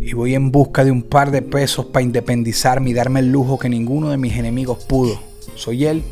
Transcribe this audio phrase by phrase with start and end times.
[0.00, 3.58] Y voy en busca de un par de pesos para independizarme y darme el lujo
[3.58, 5.20] que ninguno de mis enemigos pudo.
[5.54, 6.02] Soy él,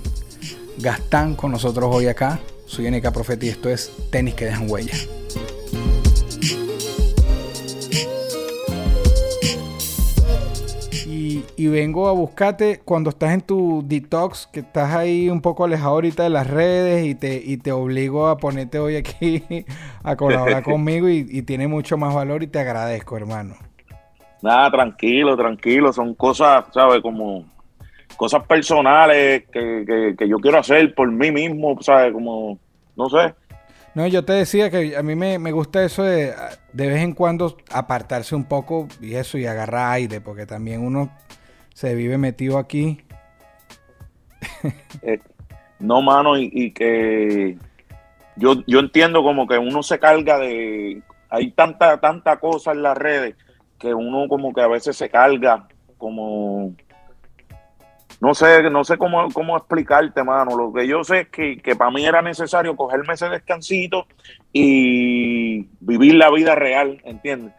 [0.78, 2.38] Gastán, con nosotros hoy acá.
[2.66, 4.94] Soy NK Profeta y esto es Tenis que dejan huella.
[11.58, 15.90] y vengo a buscarte cuando estás en tu detox, que estás ahí un poco alejado
[15.90, 19.44] ahorita de las redes y te, y te obligo a ponerte hoy aquí
[20.04, 23.67] a colaborar conmigo y, tiene mucho más valor y te agradezco, hermano.
[24.42, 27.00] Nada, tranquilo, tranquilo, son cosas, ¿sabes?
[27.00, 27.44] Como
[28.16, 32.12] cosas personales que, que yo quiero hacer por mí mismo, ¿sabes?
[32.12, 32.58] Como,
[32.96, 33.34] no sé.
[33.94, 36.32] No, yo te decía que a mí me, me, gusta eso de
[36.72, 41.10] de vez en cuando apartarse un poco y eso y agarrar aire, porque también uno
[41.74, 43.00] se vive metido aquí.
[45.02, 45.20] Eh,
[45.80, 47.56] no, mano, y, que
[48.36, 51.02] yo, yo entiendo como que uno se carga de...
[51.28, 53.36] Hay tanta, tanta cosa en las redes
[53.78, 56.74] que uno como que a veces se carga como...
[58.20, 60.56] No sé, no sé cómo, cómo explicarte, mano.
[60.56, 64.06] Lo que yo sé es que, que para mí era necesario cogerme ese descansito
[64.52, 67.54] y vivir la vida real, ¿entiendes?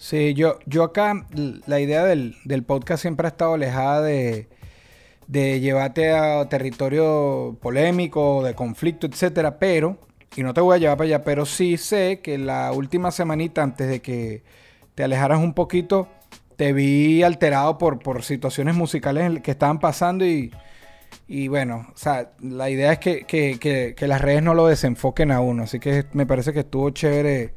[0.00, 1.26] Sí, yo, yo acá,
[1.66, 2.34] la idea del,
[2.66, 4.48] podcast siempre ha estado alejada de,
[5.26, 9.98] de llevarte a territorio polémico, de conflicto, etcétera, pero,
[10.34, 13.62] y no te voy a llevar para allá, pero sí sé que la última semanita
[13.62, 14.42] antes de que
[15.00, 16.08] te alejaras un poquito,
[16.56, 20.52] te vi alterado por, por situaciones musicales que estaban pasando y,
[21.26, 25.32] y bueno, o sea, la idea es que, que, que las redes no lo desenfoquen
[25.32, 27.54] a uno, así que me parece que estuvo chévere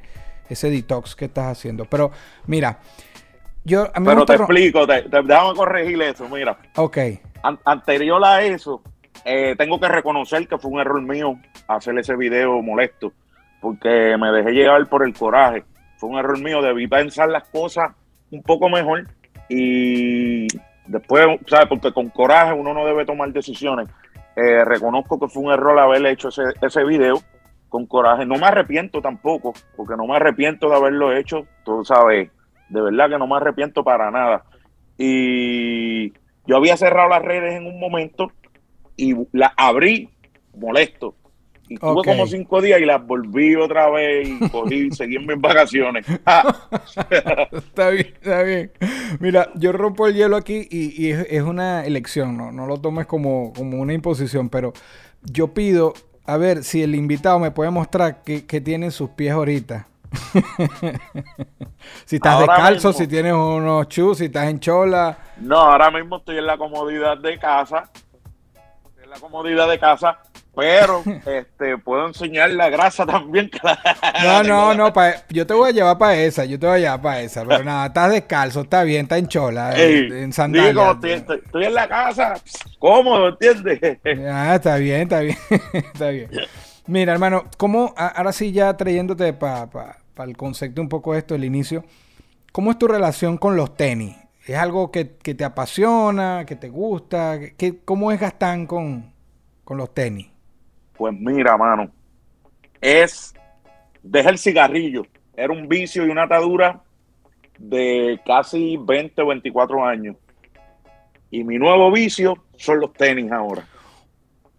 [0.47, 1.84] ese detox que estás haciendo.
[1.84, 2.12] Pero
[2.47, 2.79] mira,
[3.66, 6.57] yo a mí Pero te explico, te, déjame corregir eso, mira.
[6.78, 6.97] Ok.
[7.66, 8.81] anterior a eso,
[9.25, 11.38] eh, tengo que reconocer que fue un error mío
[11.68, 13.12] hacer ese video molesto,
[13.59, 15.66] porque me dejé llevar por el coraje.
[16.03, 17.94] Fue un error mío, debí pensar las cosas
[18.30, 19.08] un poco mejor
[19.47, 20.47] y
[20.86, 21.68] después, ¿sabes?
[21.69, 23.88] Porque con coraje uno no debe tomar decisiones.
[24.36, 27.22] Eh, reconozco que fue un error haber hecho ese, ese video
[27.69, 28.25] con coraje.
[28.25, 32.30] No me arrepiento tampoco, porque no me arrepiento de haberlo hecho, tú sabes,
[32.68, 34.44] de verdad que no me arrepiento para nada.
[34.97, 36.12] Y
[36.46, 38.30] yo había cerrado las redes en un momento
[38.97, 40.09] y las abrí
[40.53, 41.16] molesto.
[41.73, 45.41] Y tuve como cinco días y las volví otra vez y cogí, seguí en mis
[45.41, 46.06] vacaciones.
[47.51, 48.72] está bien, está bien.
[49.19, 52.51] Mira, yo rompo el hielo aquí y, es, una elección, ¿no?
[52.51, 54.73] No lo tomes como, como una imposición, pero
[55.23, 55.95] yo pido
[56.28, 59.88] a ver si el invitado me puede mostrar qué, tienen sus pies ahorita.
[62.06, 65.17] si estás descalzo, si tienes unos chus, si estás en chola.
[65.38, 67.89] No, ahora mismo estoy en la comodidad de casa.
[69.03, 70.19] En la comodidad de casa
[70.56, 73.50] pero este puedo enseñar la grasa también.
[74.24, 74.94] no, no, no,
[75.30, 77.64] yo te voy a llevar para esa, yo te voy a llevar para esa, pero
[77.64, 80.97] nada, estás descalzo, está bien, está en chola, en sandalias.
[81.03, 82.36] estoy, en la casa,
[82.80, 84.00] cómodo, ¿entiendes?
[84.34, 85.38] Ah, está bien, está bien,
[85.72, 86.30] está bien.
[86.86, 91.46] Mira, hermano, ¿cómo, ahora sí ya trayéndote para el concepto un poco de esto, el
[91.46, 91.84] inicio,
[92.52, 94.16] ¿cómo es tu relación con los tenis?
[94.46, 97.40] ¿Es algo que, te apasiona, que te gusta?
[97.58, 99.13] ¿Qué, ¿Cómo es Gastán con,
[99.63, 100.32] con los tenis?
[101.03, 101.91] Pues mira, mano,
[102.80, 103.34] es,
[104.02, 105.06] deja el cigarrillo,
[105.36, 106.81] era un vicio y una atadura
[107.58, 110.16] de casi 20 o 24 años.
[111.30, 113.68] Y mi nuevo vicio son los tenis ahora.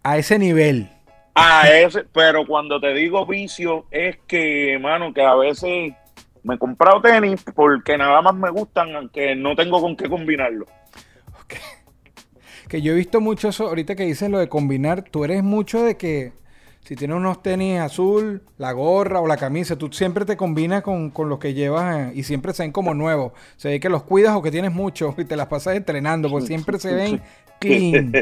[0.03, 0.87] A ese nivel.
[1.33, 5.95] A ese, pero cuando te digo vicio es que, mano, que a veces
[6.43, 10.67] me he comprado tenis porque nada más me gustan, aunque no tengo con qué combinarlo.
[12.67, 15.83] Que yo he visto mucho eso, ahorita que dices lo de combinar, tú eres mucho
[15.83, 16.33] de que
[16.85, 21.09] si tienes unos tenis azul, la gorra o la camisa, tú siempre te combinas con,
[21.09, 23.33] con los que llevas eh, y siempre se ven como nuevos.
[23.57, 26.45] Se ve que los cuidas o que tienes mucho y te las pasas entrenando, porque
[26.45, 27.21] siempre se ven
[27.59, 28.13] clean.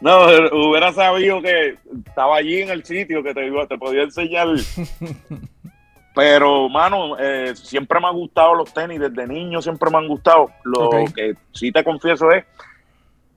[0.00, 4.46] No, hubiera sabido que estaba allí en el sitio que te, te podía enseñar.
[6.14, 10.48] Pero, mano, eh, siempre me han gustado los tenis, desde niño siempre me han gustado.
[10.62, 12.44] Lo que sí te confieso es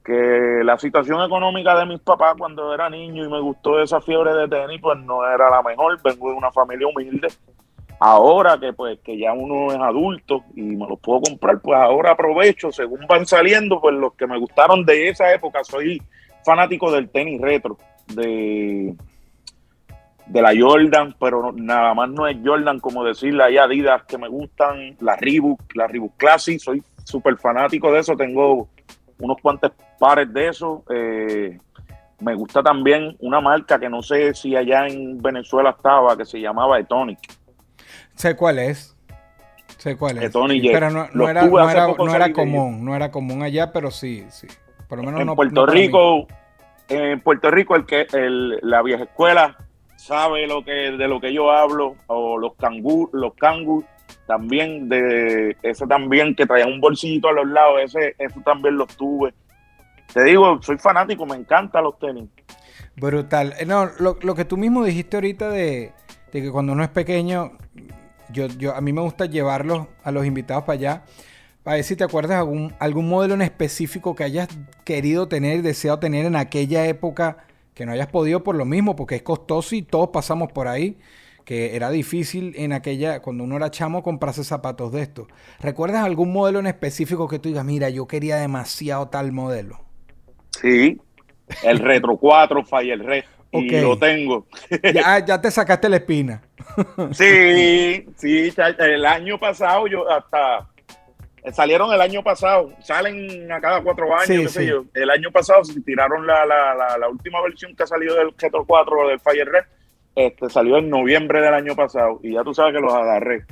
[0.07, 4.33] que la situación económica de mis papás cuando era niño y me gustó esa fiebre
[4.33, 6.01] de tenis, pues no era la mejor.
[6.01, 7.27] Vengo de una familia humilde
[8.00, 12.12] ahora que pues que ya uno es adulto y me los puedo comprar, pues ahora
[12.12, 16.01] aprovecho, según van saliendo, pues los que me gustaron de esa época, soy
[16.45, 17.77] fanático del tenis retro,
[18.13, 18.95] de,
[20.27, 24.27] de la Jordan, pero nada más no es Jordan como decirle hay Adidas que me
[24.27, 28.69] gustan, la Reebok, la Reebok Classic, soy súper fanático de eso, tengo
[29.19, 30.83] unos cuantos pares de eso.
[30.89, 31.59] Eh,
[32.19, 36.39] me gusta también una marca que no sé si allá en Venezuela estaba, que se
[36.39, 37.19] llamaba Etonic.
[38.15, 38.95] Sé cuál es.
[39.77, 40.23] Sé cuál es.
[40.25, 40.61] Etonic.
[40.61, 44.25] Sí, pero no, no era, no era, no común, no era común allá, pero sí,
[44.29, 44.47] sí.
[44.87, 45.65] Por lo menos en no Puerto.
[45.65, 46.27] Rico,
[46.87, 49.57] en Puerto Rico el que el, la vieja escuela
[49.97, 53.83] sabe lo que de lo que yo hablo o los cangur, los cangur
[54.27, 58.95] también de ese también que traía un bolsillito a los lados, ese eso también los
[58.95, 59.33] tuve.
[60.13, 62.29] Te digo, soy fanático, me encantan los tenis.
[62.95, 63.53] Brutal.
[63.59, 65.91] Eh, No, lo, lo que tú mismo dijiste ahorita de,
[66.31, 67.53] de que cuando uno es pequeño,
[68.29, 71.03] yo, yo, a mí me gusta llevarlos a los invitados para allá,
[71.63, 74.47] para ver si te acuerdas algún, algún modelo en específico que hayas
[74.83, 77.38] querido tener, deseado tener en aquella época,
[77.74, 80.97] que no hayas podido por lo mismo, porque es costoso y todos pasamos por ahí,
[81.47, 85.27] que era difícil en aquella, cuando uno era chamo, comprarse zapatos de estos.
[85.61, 89.79] ¿Recuerdas algún modelo en específico que tú digas, mira, yo quería demasiado tal modelo?
[90.59, 90.99] Sí,
[91.63, 93.23] el Retro 4 Fire Red
[93.53, 93.81] y Ok.
[93.81, 94.45] lo tengo.
[94.94, 96.41] Ya, ya te sacaste la espina.
[97.13, 100.67] Sí, sí, el año pasado yo hasta
[101.53, 104.67] salieron el año pasado, salen a cada cuatro años, Sí, sé sí.
[104.67, 104.83] yo.
[104.93, 108.33] El año pasado se tiraron la, la, la, la última versión que ha salido del
[108.38, 109.63] Retro 4 del Fire Red,
[110.17, 113.45] este salió en noviembre del año pasado y ya tú sabes que los agarré.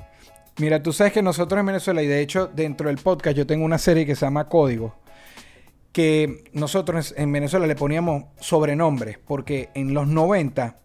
[0.58, 3.66] Mira, tú sabes que nosotros en Venezuela, y de hecho dentro del podcast yo tengo
[3.66, 4.96] una serie que se llama Código,
[5.92, 10.78] que nosotros en Venezuela le poníamos sobrenombres, porque en los 90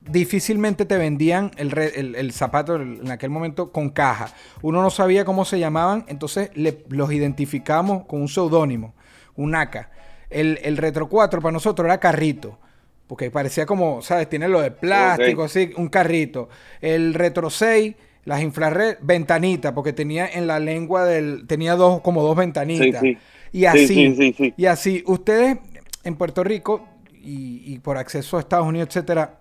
[0.00, 4.28] difícilmente te vendían el, el- zapato en aquel momento con caja.
[4.60, 8.94] Uno no sabía cómo se llamaban, entonces los identificamos con un seudónimo,
[9.36, 9.90] un ACA.
[10.30, 12.58] El, el Retro 4 para nosotros era carrito.
[13.06, 14.28] Porque parecía como, ¿sabes?
[14.28, 16.48] Tiene lo de plástico, así, un carrito.
[16.80, 21.46] El Retro 6, las infrared, ventanita, porque tenía en la lengua del.
[21.46, 23.00] Tenía dos, como dos ventanitas.
[23.02, 23.18] Sí, sí.
[23.52, 23.86] Y así.
[23.86, 24.54] Sí, sí, sí, sí.
[24.56, 25.04] Y así.
[25.06, 25.58] Ustedes
[26.02, 29.38] en Puerto Rico y, y por acceso a Estados Unidos, etcétera,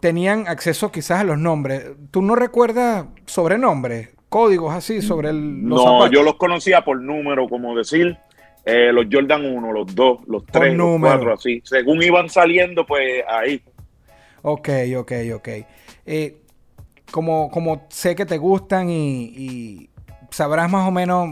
[0.00, 1.84] tenían acceso quizás a los nombres.
[2.10, 4.10] ¿Tú no recuerdas sobrenombres?
[4.28, 6.10] Códigos así sobre el, los No, zapatos?
[6.10, 8.18] yo los conocía por número, como decir,
[8.66, 11.14] eh, los Jordan 1, los 2, los 3, los número.
[11.18, 11.62] 4, así.
[11.64, 13.62] Según iban saliendo, pues ahí.
[14.42, 14.68] Ok,
[14.98, 15.48] ok, ok.
[16.04, 16.36] Eh,
[17.12, 19.90] como, como sé que te gustan y, y
[20.30, 21.28] sabrás más o menos,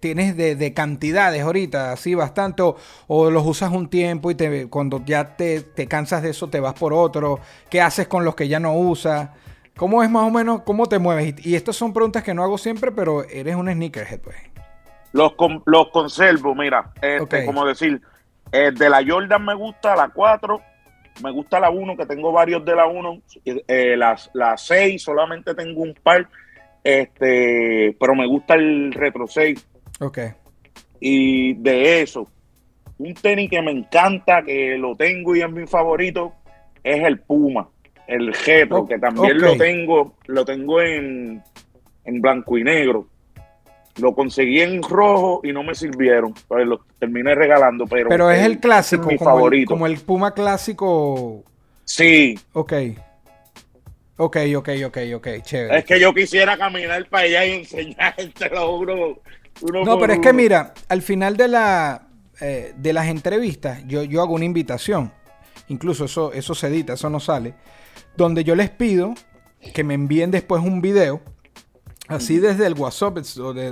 [0.00, 2.76] tienes de, de cantidades ahorita, así bastante, o,
[3.06, 6.58] o los usas un tiempo y te, cuando ya te, te cansas de eso te
[6.58, 7.38] vas por otro,
[7.70, 9.30] ¿qué haces con los que ya no usas?
[9.76, 11.34] ¿Cómo es más o menos, cómo te mueves?
[11.44, 14.53] Y, y estas son preguntas que no hago siempre, pero eres un sneakerhead, pues.
[15.14, 18.00] Los, con- los conservo, mira, este, como decir,
[18.52, 20.60] eh, de la Jordan me gusta la 4,
[21.22, 25.54] me gusta la 1, que tengo varios de la 1, eh, las- la 6 solamente
[25.54, 26.28] tengo un par,
[26.82, 29.66] este, pero me gusta el Retro 6.
[30.00, 30.18] Ok.
[31.00, 32.28] Y de eso,
[32.98, 36.32] un tenis que me encanta, que lo tengo y es mi favorito,
[36.82, 37.68] es el Puma,
[38.06, 41.42] el Retro, Oh, que también lo tengo, lo tengo en,
[42.04, 43.06] en blanco y negro.
[44.00, 48.44] Lo conseguí en rojo y no me sirvieron, pues lo terminé regalando, pero, Pero es
[48.44, 49.68] el clásico, mi como el, favorito.
[49.72, 51.44] como el Puma clásico.
[51.84, 52.72] Sí, Ok.
[54.16, 55.78] Ok, ok, ok, ok, chévere.
[55.78, 59.18] es que yo quisiera caminar para allá y enseñártelo uno,
[59.60, 62.06] uno No, pero es que mira, al final de la
[62.40, 65.12] eh, de las entrevistas, yo, yo hago una invitación.
[65.68, 67.54] Incluso eso, eso se edita, eso no sale.
[68.16, 69.14] Donde yo les pido
[69.72, 71.20] que me envíen después un video.
[72.08, 73.18] Así desde el WhatsApp,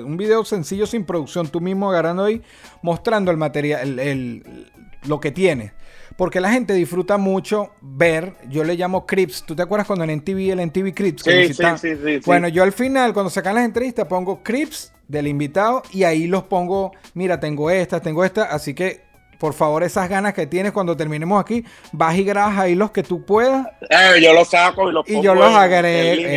[0.04, 2.40] un video sencillo sin producción, tú mismo agarrando ahí,
[2.80, 4.72] mostrando el material, el- el-
[5.04, 5.72] lo que tienes.
[6.16, 9.44] Porque la gente disfruta mucho ver, yo le llamo Crips.
[9.44, 11.22] ¿Tú te acuerdas cuando en NTV, el NTV Crips?
[11.22, 12.20] Sí, sí, sí, sí, sí.
[12.24, 16.44] Bueno, yo al final, cuando sacan las entrevistas, pongo Crips del invitado y ahí los
[16.44, 19.02] pongo, mira, tengo esta, tengo esta, así que
[19.42, 23.02] por favor esas ganas que tienes cuando terminemos aquí, vas y grabas ahí los que
[23.02, 26.28] tú puedas Eh, yo los saco y los y pongo yo los agrego.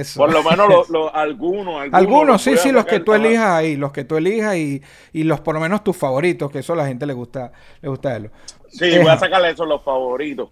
[0.00, 0.18] Eso.
[0.18, 0.68] Por lo menos
[1.12, 1.92] algunos, algunos.
[1.92, 5.40] Algunos, sí, sí, los que tú elijas ahí, los que tú elijas y, y los
[5.40, 8.30] por lo menos tus favoritos, que eso a la gente le gusta, le gusta verlo.
[8.68, 10.48] Sí, Eh, voy a sacarle esos los favoritos.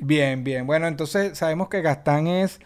[0.00, 0.66] Bien, bien.
[0.66, 2.60] Bueno, entonces sabemos que Gastán es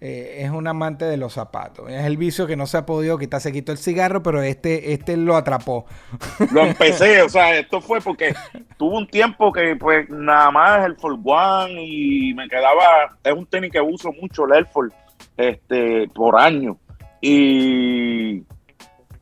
[0.00, 1.90] eh, es un amante de los zapatos.
[1.90, 3.40] Es el vicio que no se ha podido quitar.
[3.40, 5.86] Se quitó el cigarro, pero este, este lo atrapó.
[6.52, 8.34] Lo empecé, o sea, esto fue porque
[8.76, 13.46] tuvo un tiempo que pues nada más el Ford One y me quedaba, es un
[13.46, 14.96] tenis que uso mucho, el Air Force,
[15.36, 16.78] este, por año.
[17.20, 18.44] Y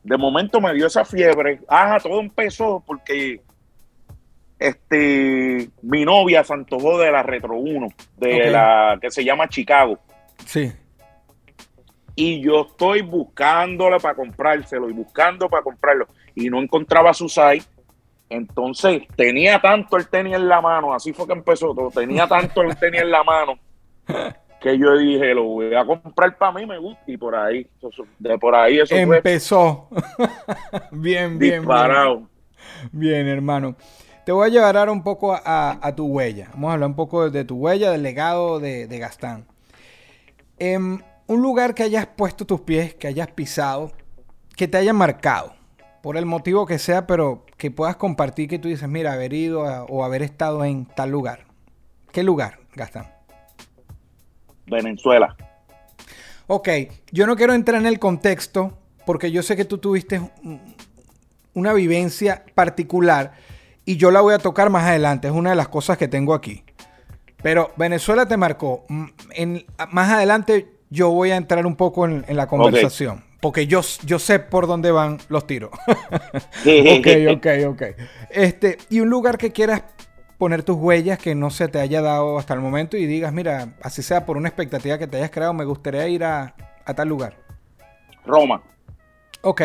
[0.03, 1.59] de momento me dio esa fiebre.
[1.67, 3.41] Ah, todo empezó porque
[4.59, 9.99] este mi novia se antojó de la Retro 1, de la que se llama Chicago.
[10.47, 10.71] Sí.
[12.15, 17.65] y yo estoy buscándolo para comprárselo y buscando para comprarlo y no encontraba su site.
[18.29, 22.61] Entonces tenía tanto el tenis en la mano, así fue que empezó todo, tenía tanto
[22.61, 23.59] el tenis en la mano
[24.59, 27.67] que yo dije, lo voy a comprar para mí, me gusta, y por ahí,
[28.17, 29.87] de por ahí eso fue Empezó.
[30.91, 31.61] bien, bien, bien.
[31.61, 32.23] disparado.
[32.91, 33.75] Bien, hermano.
[34.25, 36.49] Te voy a llevar ahora un poco a, a tu huella.
[36.53, 39.45] Vamos a hablar un poco de tu huella, del legado de, de Gastán.
[40.59, 43.91] Em, un lugar que hayas puesto tus pies, que hayas pisado,
[44.55, 45.53] que te haya marcado,
[46.01, 49.65] por el motivo que sea, pero que puedas compartir que tú dices, mira, haber ido
[49.67, 51.45] a- o haber estado en tal lugar.
[52.11, 53.11] ¿Qué lugar, Gastán?
[54.65, 55.35] Venezuela.
[56.47, 56.69] Ok,
[57.11, 60.75] yo no quiero entrar en el contexto porque yo sé que tú tuviste un-
[61.53, 63.33] una vivencia particular
[63.85, 66.33] y yo la voy a tocar más adelante, es una de las cosas que tengo
[66.33, 66.63] aquí.
[67.47, 68.83] Pero Venezuela te marcó.
[68.89, 73.67] Mm, En, más adelante yo voy a entrar un poco en, en la conversación porque
[73.67, 75.71] yo, yo sé por dónde van los tiros.
[75.87, 77.83] ok, ok, ok.
[78.31, 79.83] Este, y un lugar que quieras
[80.37, 83.75] poner tus huellas que no se te haya dado hasta el momento y digas, mira,
[83.81, 87.07] así sea por una expectativa que te hayas creado, me gustaría ir a, a tal
[87.07, 87.37] lugar.
[88.25, 88.61] Roma.
[89.41, 89.61] Ok.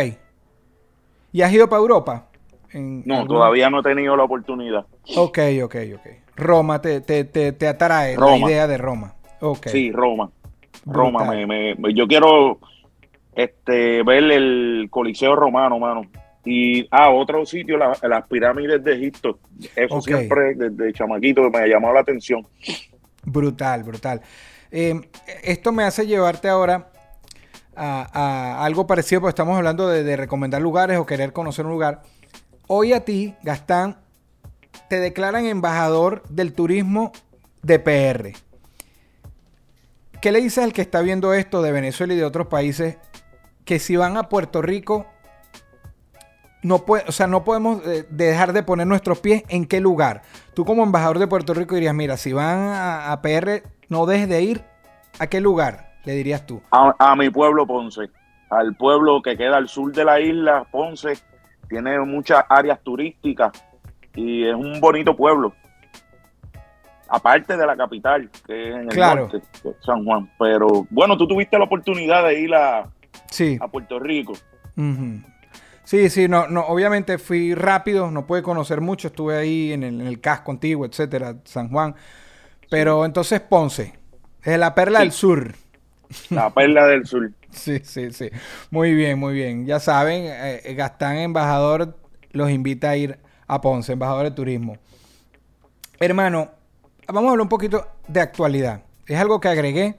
[1.32, 2.28] ¿Y has ido para Europa?
[2.72, 4.86] En No, algún- todavía no he tenido la oportunidad.
[5.16, 6.06] Ok, ok, ok.
[6.36, 9.14] Roma te, te, te, te atrae la idea de Roma.
[9.40, 9.66] Ok.
[9.68, 10.30] Sí, Roma.
[10.86, 12.58] Roma, me, me- yo quiero
[13.34, 16.02] este, ver el Coliseo Romano, mano.
[16.44, 19.38] Y, ah, otro sitio, la- las pirámides de Egipto.
[19.76, 22.44] Eso siempre, desde chamaquito, me ha llamado la atención.
[23.24, 24.20] Brutal, brutal.
[24.72, 25.00] Eh,
[25.44, 26.88] esto me hace llevarte ahora
[27.76, 28.08] a,
[28.60, 32.02] a algo parecido, porque estamos hablando de, de recomendar lugares o querer conocer un lugar.
[32.74, 33.98] Hoy a ti, Gastán,
[34.88, 37.12] te declaran embajador del turismo
[37.60, 38.32] de PR.
[40.22, 42.96] ¿Qué le dices al que está viendo esto de Venezuela y de otros países?
[43.66, 45.04] Que si van a Puerto Rico,
[46.62, 50.22] no puede, o sea, no podemos eh, dejar de poner nuestros pies en qué lugar.
[50.54, 54.40] Tú como embajador de Puerto Rico dirías, mira, si van a, PR, no dejes de
[54.40, 54.64] ir.
[55.18, 55.92] ¿A qué lugar?
[56.06, 56.62] Le dirías tú.
[56.70, 58.08] A mi pueblo Ponce,
[58.48, 61.18] al pueblo que queda al sur de la isla, Ponce,
[61.72, 63.50] tiene muchas áreas turísticas
[64.14, 65.54] y es un bonito pueblo.
[67.08, 69.28] Aparte de la capital, que es en el Claro.
[69.32, 69.42] norte,
[69.84, 70.30] San Juan.
[70.38, 72.84] Pero bueno, tú tuviste la oportunidad de ir a,
[73.30, 73.58] Sí.
[73.60, 74.34] a Puerto Rico.
[75.84, 80.00] Sí, sí, no, no, obviamente fui rápido, no pude conocer mucho, estuve ahí en el,
[80.00, 81.94] en el CAS contigo, etcétera, San Juan.
[82.70, 83.94] Pero entonces Ponce,
[84.42, 85.04] es la perla Sí.
[85.04, 85.52] del sur.
[86.30, 87.30] La perla del sur.
[87.52, 88.30] Sí, sí, sí.
[88.70, 89.66] Muy bien, muy bien.
[89.66, 91.96] Ya saben, eh, Gastán Embajador
[92.32, 94.78] los invita a ir a Ponce, embajador de turismo.
[96.00, 96.50] Hermano,
[97.06, 98.82] vamos a hablar un poquito de actualidad.
[99.06, 99.96] Es algo que agregué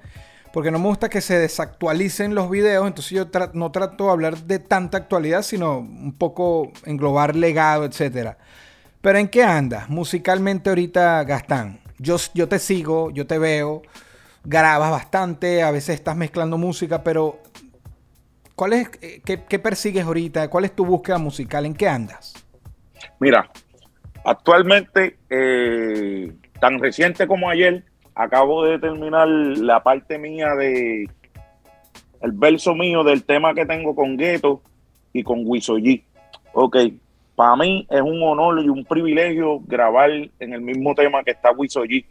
[0.51, 4.37] porque no me gusta que se desactualicen los videos, entonces yo no trato de hablar
[4.37, 8.37] de tanta actualidad, sino un poco englobar legado, etcétera.
[9.01, 11.79] Pero ¿en qué andas musicalmente ahorita, Gastán?
[11.97, 13.81] Yo, yo te sigo, yo te veo,
[14.43, 17.39] grabas bastante, a veces estás mezclando música, pero
[18.55, 20.49] ¿cuál es, eh, qué, persigues ahorita?
[20.49, 21.65] ¿Cuál es tu búsqueda musical?
[21.65, 22.33] ¿En qué andas?
[23.19, 23.49] Mira,
[24.25, 27.83] actualmente, eh, tan reciente como ayer,
[28.15, 31.09] acabo de terminar la parte mía de
[32.21, 34.61] el verso mío del tema que tengo con Gueto
[35.11, 36.03] y con Wisoyi.
[36.53, 36.77] Ok,
[37.35, 41.51] para mí es un honor y un privilegio grabar en el mismo tema que está
[41.51, 42.05] Wisoyi.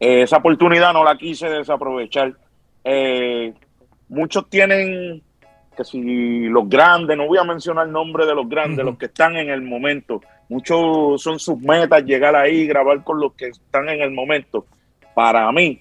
[0.00, 2.32] Eh, esa oportunidad no la quise desaprovechar.
[2.82, 3.52] Eh,
[4.08, 5.22] muchos tienen
[5.76, 9.06] que si los grandes, no voy a mencionar el nombre de los grandes, los que
[9.06, 13.88] están en el momento, muchos son sus metas llegar ahí, grabar con los que están
[13.88, 14.66] en el momento.
[15.14, 15.80] Para mí,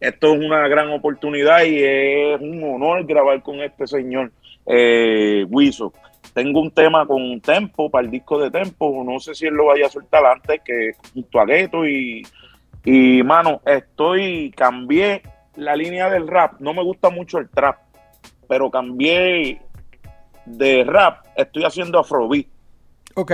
[0.00, 4.32] esto es una gran oportunidad y es un honor grabar con este señor,
[4.66, 5.92] eh, Wiso.
[6.32, 9.66] Tengo un tema con Tempo, para el disco de Tempo, no sé si él lo
[9.66, 12.22] vaya a soltar antes que junto a Gueto y,
[12.84, 15.22] y mano, estoy, cambié
[15.56, 17.78] la línea del rap, no me gusta mucho el trap,
[18.48, 19.60] pero cambié
[20.46, 22.46] de rap, estoy haciendo afrobeat.
[23.14, 23.32] Ok,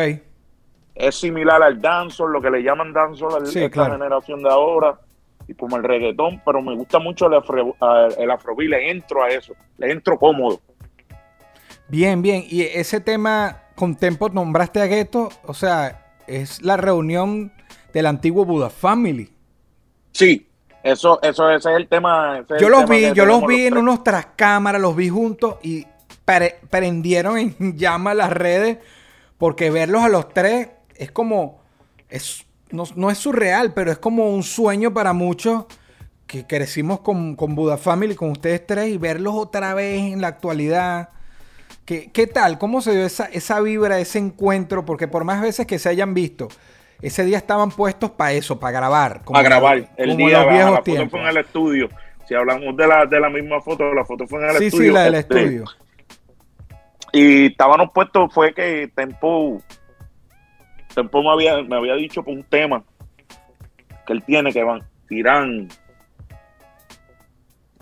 [0.94, 3.92] Es similar al dancehall, lo que le llaman dancehall a Sí, esta claro.
[3.92, 4.98] generación de ahora.
[5.46, 7.74] y como el reggaetón, pero me gusta mucho el, afro,
[8.18, 10.60] el afrobeat, le entro a eso, le entro cómodo.
[11.88, 12.44] Bien, bien.
[12.46, 17.50] Y ese tema con Tempo nombraste a Gueto, o sea, es la reunión
[17.94, 19.30] del antiguo Buda Family.
[20.12, 20.46] Sí,
[20.82, 22.44] eso, eso ese es el tema.
[22.60, 25.86] yo los vi, yo los vi en unos tras cámaras, los vi juntos y
[26.70, 28.78] prendieron en llama las redes
[29.38, 31.60] porque verlos a los tres es como,
[32.08, 35.64] es, no, es surreal, pero es como un sueño para muchos
[36.26, 40.28] que crecimos con, con Buda Family, con ustedes tres y verlos otra vez en la
[40.28, 41.10] actualidad
[41.88, 42.58] ¿Qué, tal?
[42.58, 44.84] ¿Cómo se dio esa, esa vibra, ese encuentro?
[44.84, 46.48] Porque por más veces que se hayan visto,
[47.00, 49.22] ese día estaban puestos para eso, para grabar.
[49.24, 49.88] Para grabar.
[49.96, 51.88] El día, los viejos la foto fue en el estudio.
[52.26, 54.70] Si hablamos de la, de la misma foto, la foto fue en el estudio.
[54.70, 55.64] Sí, sí, la del este, estudio.
[57.12, 59.62] Y estábamos puestos, fue que Tempo,
[60.94, 62.82] Tempo me había, me había dicho por un tema
[64.06, 65.68] que él tiene, que van, tiran.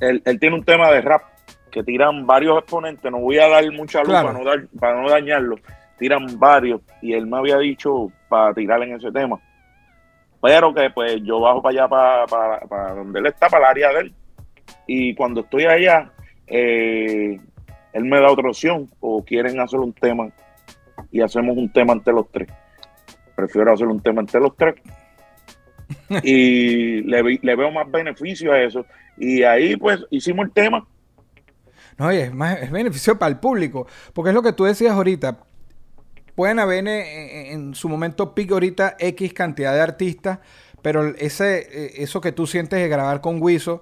[0.00, 1.22] Él, él tiene un tema de rap
[1.70, 5.10] que tiran varios exponentes, no voy a dar mucha luz para, no dar, para no
[5.10, 5.56] dañarlo,
[5.98, 9.38] tiran varios y él me había dicho para tirar en ese tema.
[10.40, 13.92] Pero que pues yo bajo para allá, para, para, donde él está, para el área
[13.92, 14.14] de él.
[14.86, 16.10] Y cuando estoy allá,
[16.46, 17.40] eh,
[17.92, 20.28] él me da otra opción o quieren hacer un tema
[21.10, 22.48] y hacemos un tema entre los tres.
[23.34, 24.74] Prefiero hacer un tema entre los tres.
[26.22, 28.84] y le, le veo más beneficio a eso.
[29.16, 30.86] Y ahí pues hicimos el tema
[31.98, 34.92] no, y es, más, es beneficio para el público, porque es lo que tú decías
[34.92, 35.38] ahorita.
[36.36, 40.38] Pueden haber en, su momento pico X cantidad de artistas,
[40.82, 43.80] pero ese, eh, eso que tú sientes de grabar con Wiso,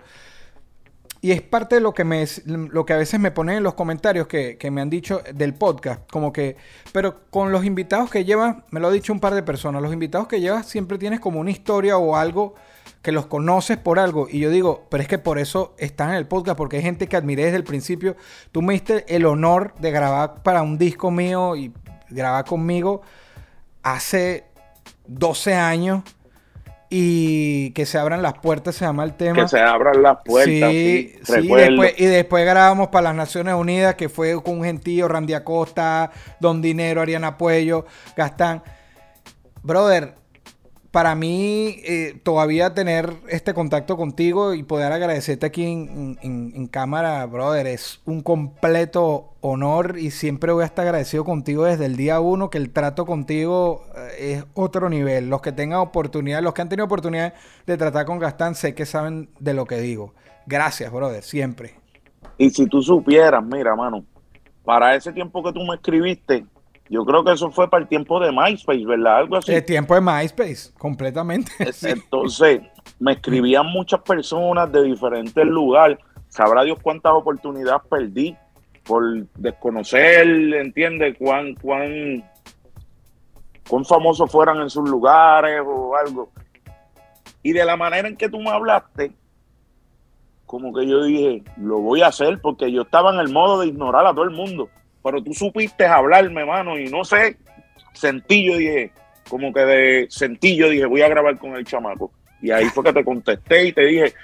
[1.20, 3.74] y es parte de lo que, me, lo que a veces me ponen en los
[3.74, 6.02] comentarios que, que, me han dicho del podcast.
[6.10, 6.56] Como que,
[6.92, 9.92] pero con los invitados que llevas, me lo ha dicho un par de personas, los
[9.92, 12.54] invitados que llevas siempre tienes como una historia o algo
[13.00, 14.28] que los conoces por algo.
[14.30, 17.06] Y yo digo, pero es que por eso están en el podcast, porque hay gente
[17.06, 18.16] que admiré desde el principio.
[18.52, 21.72] Tú me diste el honor de grabar para un disco mío y
[22.08, 23.02] grabar conmigo
[23.82, 24.44] hace
[25.06, 26.02] 12 años.
[26.96, 29.42] Y que se abran las puertas, se llama el tema.
[29.42, 30.70] Que se abran las puertas.
[30.70, 35.08] Sí, sí, después, y después grabamos para las Naciones Unidas, que fue con un gentío,
[35.08, 37.84] Randy Acosta, Don Dinero, Ariana Puello,
[38.16, 38.62] Gastán.
[39.64, 40.14] Brother,
[40.94, 47.66] para mí eh, todavía tener este contacto contigo y poder agradecerte aquí en, cámara, brother,
[47.66, 52.48] es un completo honor y siempre voy a estar agradecido contigo desde el día uno,
[52.48, 55.28] que el trato contigo eh, es otro nivel.
[55.28, 57.34] Los que tengan oportunidad, los que han tenido oportunidad
[57.66, 60.14] de tratar con Gastán, sé que saben de lo que digo.
[60.46, 61.74] Gracias, brother, siempre.
[62.38, 64.04] Y si tú supieras, mira, mano,
[64.62, 66.46] para ese tiempo que tú me escribiste,
[66.88, 69.18] yo creo que eso fue para el tiempo de MySpace, ¿verdad?
[69.18, 69.52] Algo así.
[69.52, 71.52] El tiempo de MySpace, completamente.
[71.82, 72.60] Entonces,
[72.98, 75.98] me escribían muchas personas de diferentes lugares.
[76.28, 78.36] Sabrá Dios cuántas oportunidades perdí
[78.84, 81.16] por desconocer, ¿entiendes?
[81.18, 82.22] Cuán, cuán,
[83.68, 86.30] cuán famosos fueran en sus lugares o algo.
[87.42, 89.12] Y de la manera en que tú me hablaste,
[90.44, 93.68] como que yo dije, lo voy a hacer porque yo estaba en el modo de
[93.68, 94.68] ignorar a todo el mundo
[95.04, 97.36] pero tú supiste hablarme, mano, y no sé,
[97.92, 98.90] sentí yo dije,
[99.28, 102.10] como que de sentí yo dije, voy a grabar con el chamaco.
[102.40, 104.14] Y ahí fue que te contesté y te dije,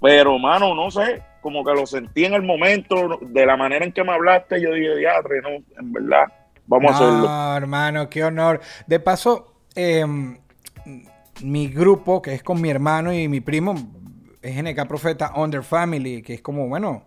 [0.00, 3.92] pero mano, no sé, como que lo sentí en el momento, de la manera en
[3.92, 6.24] que me hablaste, yo dije, diadre, no, en verdad,
[6.66, 7.28] vamos a hacerlo.
[7.28, 8.60] No, hermano, qué honor.
[8.88, 10.36] De paso, em,
[11.42, 13.76] mi grupo, que es con mi hermano y mi primo,
[14.42, 17.04] es NK Profeta Under Family, que es como, bueno,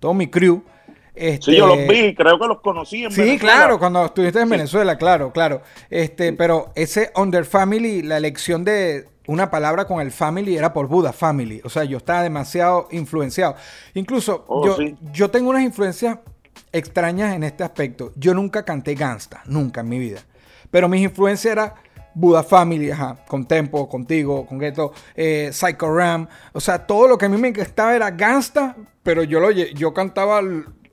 [0.00, 0.64] todo mi crew.
[1.14, 4.48] Este, sí, yo los vi, creo que los conocí en sí, claro, cuando estuviste en
[4.48, 5.62] Venezuela, claro, claro.
[5.88, 10.88] Este, pero ese Under Family, la elección de una palabra con el family era por
[10.88, 11.60] Buda Family.
[11.64, 13.54] O sea, yo estaba demasiado influenciado.
[13.94, 14.76] Incluso oh, yo,
[15.12, 16.18] yo tengo unas influencias
[16.72, 18.12] extrañas en este aspecto.
[18.16, 20.20] Yo nunca canté gangsta, nunca en mi vida.
[20.70, 21.72] Pero mis influencias eran
[22.14, 26.28] Buda Family, ajá, con Tempo, contigo, con Ghetto, eh, Psycho Ram.
[26.52, 29.94] O sea, todo lo que a mí me gustaba era gangsta, pero yo, lo, yo
[29.94, 30.40] cantaba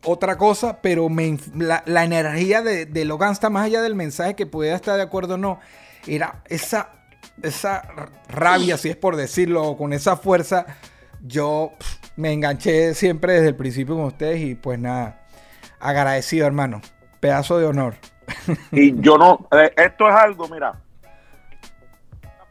[0.03, 4.45] otra cosa, pero me, la, energía de, de Logan está más allá del mensaje que
[4.45, 5.59] pudiera estar de acuerdo o no,
[6.07, 6.89] era esa,
[7.41, 10.65] esa rabia, si es por decirlo, con esa fuerza,
[11.21, 11.73] yo
[12.15, 15.21] me enganché siempre desde el principio con ustedes y pues nada,
[15.79, 16.81] agradecido hermano,
[17.19, 17.95] pedazo de honor.
[18.71, 20.79] Y yo no, eh, esto es algo, mira,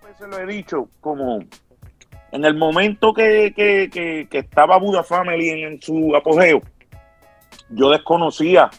[0.07, 1.41] veces lo he dicho, como
[2.33, 6.63] en el momento que, que, que, estaba Buda Family en su apogeo,
[7.71, 8.71] yo desconocía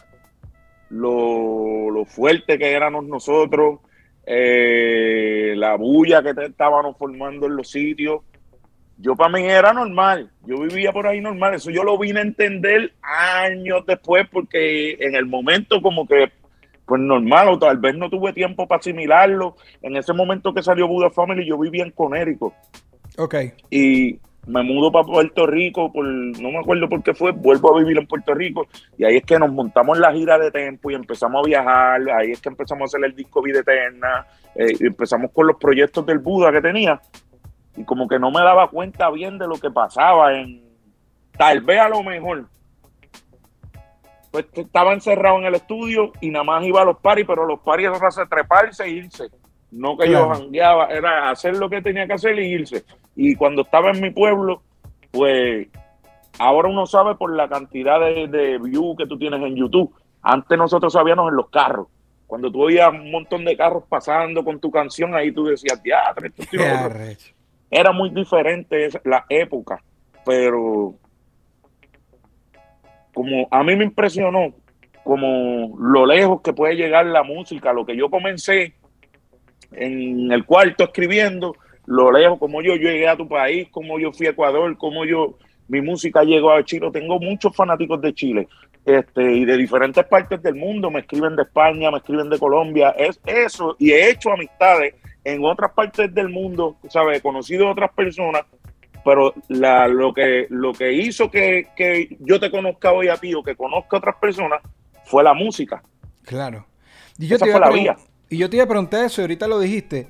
[0.90, 3.80] lo, fuerte que éramos nosotros,
[4.26, 8.22] eh, la bulla que estábamos formando en los sitios.
[8.98, 12.22] yo para mí era normal, yo vivía por ahí normal, eso yo lo vine a
[12.22, 16.30] entender años después porque en el momento como que
[16.84, 19.56] pues normal o tal vez no tuve tiempo para asimilarlo.
[19.80, 22.52] En ese momento que salió Buda Family yo vivía en Conérico.
[23.16, 23.34] Ok.
[23.70, 27.78] Y me mudo para Puerto Rico, por, no me acuerdo por qué fue, vuelvo a
[27.78, 28.66] vivir en Puerto Rico
[28.98, 32.32] y ahí es que nos montamos la gira de Tempo y empezamos a viajar, ahí
[32.32, 36.04] es que empezamos a hacer el disco Vida Eterna, eh, y empezamos con los proyectos
[36.04, 37.00] del Buda que tenía
[37.76, 40.62] y como que no me daba cuenta bien de lo que pasaba en
[41.36, 42.46] tal vez a lo mejor
[44.32, 47.60] pues estaba encerrado en el estudio y nada más iba a los paris, pero los
[47.60, 49.28] paris era hacer treparse e irse.
[49.70, 52.82] No que yo jangueaba, era hacer lo que tenía que hacer y irse.
[53.14, 54.62] Y cuando estaba en mi pueblo,
[55.10, 55.68] pues
[56.38, 59.94] ahora uno sabe por la cantidad de, de views que tú tienes en YouTube.
[60.22, 61.88] Antes nosotros sabíamos en los carros.
[62.26, 66.26] Cuando tú oías un montón de carros pasando con tu canción, ahí tú decías, teatro,
[66.26, 66.46] esto,
[67.70, 69.82] era muy diferente la época,
[70.24, 70.94] pero
[73.12, 74.54] como a mí me impresionó
[75.04, 78.74] como lo lejos que puede llegar la música, lo que yo comencé
[79.72, 84.12] en el cuarto escribiendo, lo lejos como yo, yo llegué a tu país, como yo
[84.12, 86.90] fui a Ecuador, como yo, mi música llegó a Chile.
[86.92, 88.48] Tengo muchos fanáticos de Chile
[88.84, 90.90] este, y de diferentes partes del mundo.
[90.90, 92.90] Me escriben de España, me escriben de Colombia.
[92.90, 97.18] Es eso, y he hecho amistades en otras partes del mundo, ¿sabes?
[97.18, 98.42] He conocido a otras personas,
[99.04, 103.34] pero la, lo, que, lo que hizo que, que yo te conozca hoy a ti
[103.34, 104.60] o que conozca a otras personas
[105.04, 105.82] fue la música.
[106.24, 106.66] Claro.
[107.18, 107.96] Y yo, te iba a
[108.28, 110.08] y yo te iba a preguntar eso, y ahorita lo dijiste,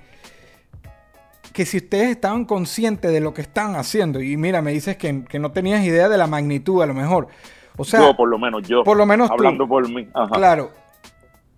[1.52, 5.24] que si ustedes estaban conscientes de lo que están haciendo, y mira, me dices que,
[5.24, 7.28] que no tenías idea de la magnitud a lo mejor.
[7.76, 8.84] O sea, yo, por lo menos, yo.
[8.84, 10.08] Por lo menos Hablando por mí.
[10.32, 10.70] Claro.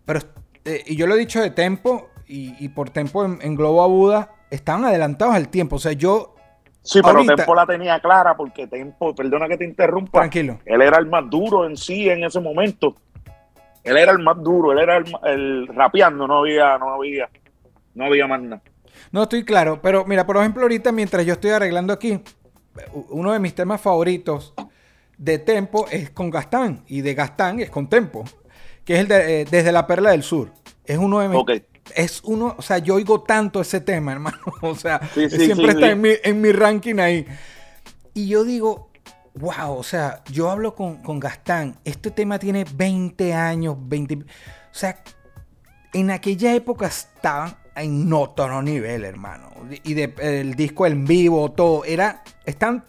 [0.04, 0.20] Pero,
[0.64, 4.30] eh, y yo lo he dicho de Tempo, y, por Tempo en, Globo a Buda,
[4.50, 5.76] estaban adelantados al tiempo.
[5.76, 6.34] O sea, yo.
[6.82, 10.20] Sí, pero Tempo la tenía clara porque Tempo, perdona que te interrumpa.
[10.20, 10.58] Tranquilo.
[10.64, 12.94] Él era el más duro en sí en ese momento.
[13.82, 17.28] Él era el más duro, él era el, rapeando, no había, no había,
[17.94, 18.62] no había más nada.
[19.12, 22.20] No estoy claro, pero mira, por ejemplo, ahorita mientras yo estoy arreglando aquí,
[23.10, 24.54] uno de mis temas favoritos
[25.18, 28.24] de Tempo es con Gastán y de Gastán es con Tempo,
[28.84, 30.52] que es el de eh, Desde la Perla del Sur.
[30.84, 31.62] Es uno de mis,
[31.94, 34.38] es uno, o sea, yo oigo tanto ese tema, hermano.
[34.62, 37.26] O sea, siempre está En, mi, en mi ranking ahí.
[38.14, 38.90] Y yo digo,
[39.34, 44.14] wow, o sea, yo hablo con, con Gastán, este tema tiene 20 años, 20...
[44.16, 44.26] O
[44.70, 45.02] sea,
[45.92, 49.50] en aquella época estaban en otro nivel, hermano.
[49.82, 52.84] Y de, el disco en vivo, todo, era, están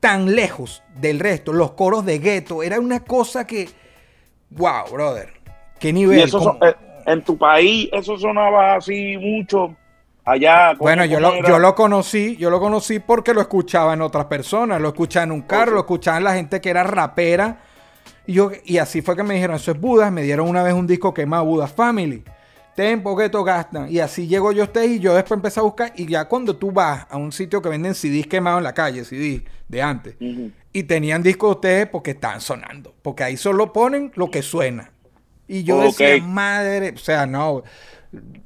[0.00, 1.52] tan lejos del resto.
[1.52, 3.68] Los coros de gueto, era una cosa que,
[4.50, 5.32] wow, brother,
[5.78, 6.20] qué nivel.
[6.20, 6.74] Eh,
[7.06, 9.74] en tu país eso sonaba así mucho.
[10.26, 10.72] Allá.
[10.78, 14.80] Bueno, yo lo, yo lo conocí, yo lo conocí porque lo escuchaba en otras personas,
[14.80, 17.58] lo escuchaba en un carro, lo escuchaba en la gente que era rapera.
[18.26, 20.72] Y, yo, y así fue que me dijeron, eso es Buda, me dieron una vez
[20.72, 22.24] un disco que más Buda Family.
[22.74, 23.90] Tempo, que gastan.
[23.90, 25.92] Y así llego yo a ustedes y yo después empecé a buscar.
[25.96, 29.04] Y ya cuando tú vas a un sitio que venden CDs quemados en la calle,
[29.04, 30.16] CDs de antes,
[30.72, 32.94] y tenían discos de ustedes porque están sonando.
[33.02, 34.90] Porque ahí solo ponen lo que suena.
[35.46, 37.62] Y yo decía, madre, o sea, no,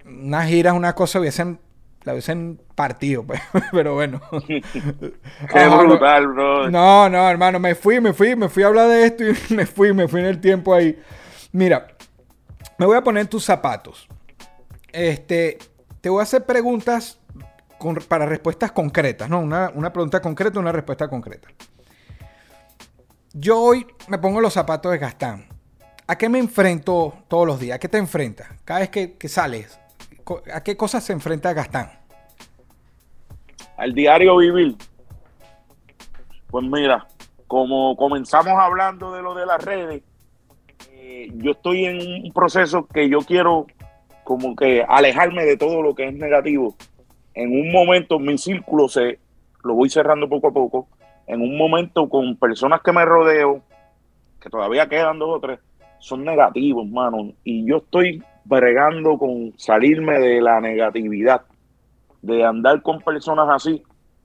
[0.04, 1.60] una gira es una cosa, hubiesen,
[2.02, 3.40] la hubiesen partido, pues,
[3.72, 4.20] pero bueno.
[4.46, 6.70] Qué brutal, bro.
[6.70, 9.66] No, no, hermano, me fui, me fui, me fui a hablar de esto y me
[9.66, 10.98] fui, me fui en el tiempo ahí.
[11.52, 11.86] Mira,
[12.78, 14.08] me voy a poner tus zapatos.
[14.92, 15.58] Este,
[16.00, 17.20] te voy a hacer preguntas
[18.08, 19.40] para respuestas concretas, ¿no?
[19.40, 21.48] Una, pregunta concreta, una respuesta concreta.
[23.32, 25.46] Yo hoy me pongo los zapatos de Gastán.
[26.06, 27.76] ¿A qué me enfrento todos los días?
[27.76, 28.48] ¿A qué te enfrentas?
[28.64, 29.78] Cada vez que, sales,
[30.52, 31.90] ¿a qué cosas se enfrenta Gastán?
[33.76, 34.76] Al diario vivir.
[36.48, 37.06] Pues mira,
[37.46, 40.02] como comenzamos hablando de lo de las redes,
[40.90, 43.66] eh, yo estoy en un proceso que yo quiero
[44.28, 46.76] como que alejarme de todo lo que es negativo.
[47.32, 49.18] En un momento mi círculo se
[49.64, 50.86] lo voy cerrando poco a poco.
[51.26, 53.62] En un momento con personas que me rodeo,
[54.38, 55.60] que todavía quedan dos o tres,
[55.98, 57.32] son negativos, hermano.
[57.42, 61.40] Y yo estoy bregando con salirme de la negatividad,
[62.20, 63.82] de andar con personas así.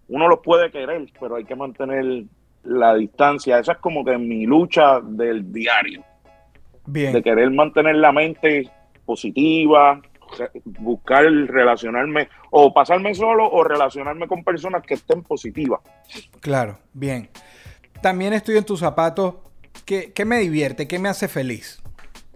[0.09, 2.25] Uno los puede querer, pero hay que mantener
[2.63, 3.57] la distancia.
[3.57, 6.03] Esa es como que mi lucha del diario.
[6.87, 7.13] Bien.
[7.13, 8.69] De querer mantener la mente
[9.05, 10.01] positiva,
[10.63, 15.81] buscar relacionarme o pasarme solo o relacionarme con personas que estén positivas.
[16.39, 17.29] Claro, bien.
[18.01, 19.35] También estoy en tus zapatos.
[19.85, 20.87] ¿Qué, me divierte?
[20.87, 21.81] ¿Qué me hace feliz?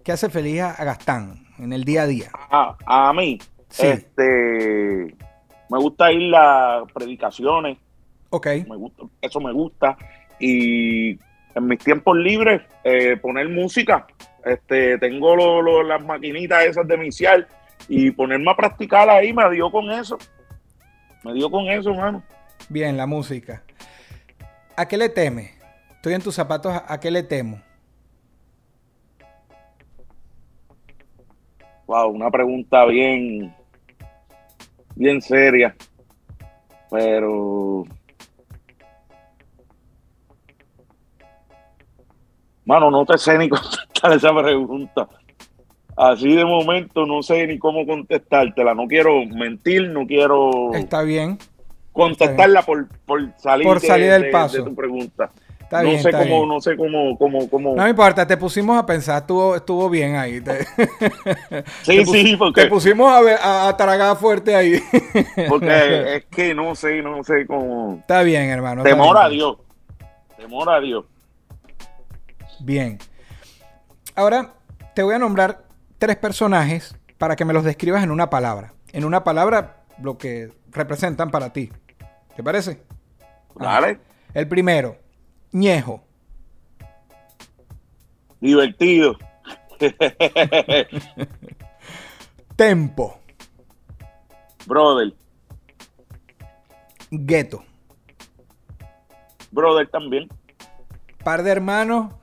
[0.04, 2.30] ¿Qué hace feliz a, Gastán en el día a día?
[2.50, 3.38] A, mí,
[3.78, 5.14] este,
[5.68, 7.78] me gusta ir a predicaciones,
[8.30, 8.46] Ok.
[8.68, 9.96] Me gusta, eso me gusta.
[10.38, 11.12] Y
[11.54, 14.06] en mis tiempos libres, eh, poner música.
[14.44, 17.46] Este, tengo lo- lo- las maquinitas esas de misial
[17.88, 20.18] y ponerme a practicar ahí me dio con eso.
[21.24, 22.22] Me dio con eso, mano.
[22.68, 23.62] Bien, la música.
[24.76, 25.50] ¿A qué le temes?
[25.96, 27.60] Estoy en tus zapatos, ¿a a qué le temo?
[31.86, 33.54] Wow, una pregunta bien,
[34.94, 35.74] bien seria.
[36.90, 37.84] Pero.
[42.64, 45.08] Mano, no te sé ni contestar esa pregunta.
[45.96, 48.72] Así de momento no sé ni cómo contestártela.
[48.74, 51.38] No quiero mentir, no quiero Está bien.
[51.92, 54.58] contestarla por, por salir, Por de- salir del de- paso.
[54.58, 55.30] de tu pregunta.
[55.60, 56.48] Está no bien, sé cómo, bien.
[56.48, 57.74] no sé cómo, cómo, cómo.
[57.74, 60.40] No me importa, te pusimos a pensar, estuvo, estuvo bien ahí.
[60.40, 60.64] Te,
[61.82, 64.80] sí, sí, porque, te pusimos a, ver- a, a tragar fuerte ahí.
[65.48, 67.96] porque es que no sé, no sé cómo.
[68.00, 68.82] Está bien, hermano.
[68.82, 69.26] Temor bien.
[69.26, 69.56] a Dios.
[70.38, 71.04] Temor a Dios.
[72.60, 72.98] Bien.
[74.18, 74.54] Ahora
[74.96, 75.62] te voy a nombrar
[75.96, 78.74] tres personajes para que me los describas en una palabra.
[78.90, 81.70] En una palabra, lo que representan para ti.
[82.34, 82.82] ¿Te parece?
[83.54, 84.00] Dale.
[84.34, 84.96] El primero,
[85.52, 86.02] Ñejo.
[88.40, 89.16] Divertido.
[92.56, 93.20] Tempo.
[94.66, 95.14] Brother.
[97.12, 97.62] Gueto.
[99.52, 100.28] Brother también.
[101.22, 102.17] Par de hermanos,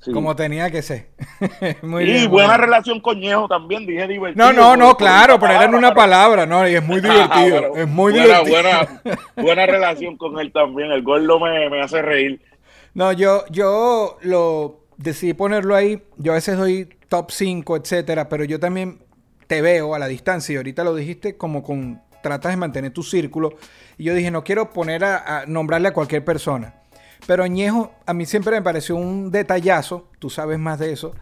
[0.00, 0.12] Sí.
[0.12, 1.08] como tenía que ser.
[1.82, 4.46] Muy y bien, buena relación con Ñejo también, dije divertido.
[4.46, 6.66] No, no, no, claro, pero era en una palabra, ¿no?
[6.66, 7.28] Y es muy divertido.
[7.30, 8.62] Ah, bueno, es muy buena, divertido.
[8.62, 9.02] Buena,
[9.36, 10.90] buena relación con él también.
[10.90, 12.40] El gordo me, me hace reír.
[12.94, 16.02] No, yo, yo lo decidí ponerlo ahí.
[16.16, 19.00] Yo a veces doy top 5, etcétera, pero yo también
[19.46, 23.02] te veo a la distancia y ahorita lo dijiste como con tratas de mantener tu
[23.02, 23.50] círculo.
[23.98, 26.79] Y yo dije, no quiero poner a, a nombrarle a cualquier persona.
[27.30, 31.14] Pero Ñejo, a mí siempre me pareció un detallazo, tú sabes más de eso.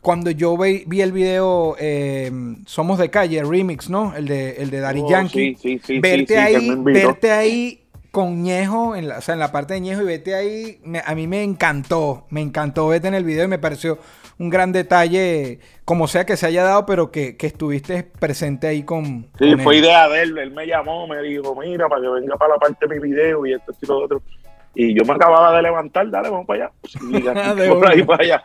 [0.00, 2.32] Cuando yo vi, vi el video eh,
[2.64, 4.16] Somos de Calle, remix, ¿no?
[4.16, 5.54] El de, el de Daddy Oh, Yankee.
[5.60, 9.52] sí, sí, sí, verte ahí, verte ahí con Ñejo, en la, o sea, en la
[9.52, 13.14] parte de Ñejo y vete ahí, me- a mí me encantó, me encantó verte en
[13.14, 13.98] el video y me pareció
[14.38, 18.82] un gran detalle, como sea que se haya dado, pero que, que estuviste presente ahí
[18.82, 19.26] con...
[19.38, 19.84] Sí, con fue él.
[19.84, 20.38] idea de él.
[20.38, 23.44] Él me llamó, me dijo, mira, para que venga para la parte de mi video
[23.44, 24.22] y esto y lo otro.
[24.74, 26.72] Y yo me acababa de levantar, dale, vamos para allá.
[27.10, 27.20] Y
[27.62, 28.44] De por ahí para allá.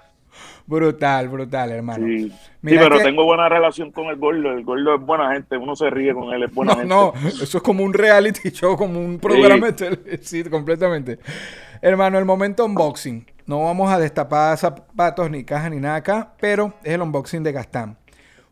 [0.66, 2.06] Brutal, brutal, hermano.
[2.06, 4.52] Sí, Sí, pero que- tengo buena relación con el gordo.
[4.52, 7.30] El gordo es buena gente, uno se ríe con él, es buena No, gente.
[7.38, 11.20] no, eso es como un reality show, como un programa de tele- Sí, completamente.
[11.82, 13.26] Hermano, el momento unboxing.
[13.46, 17.54] No vamos a destapar zapatos, ni cajas, ni nada acá, pero es el unboxing de
[17.54, 17.98] Gastán.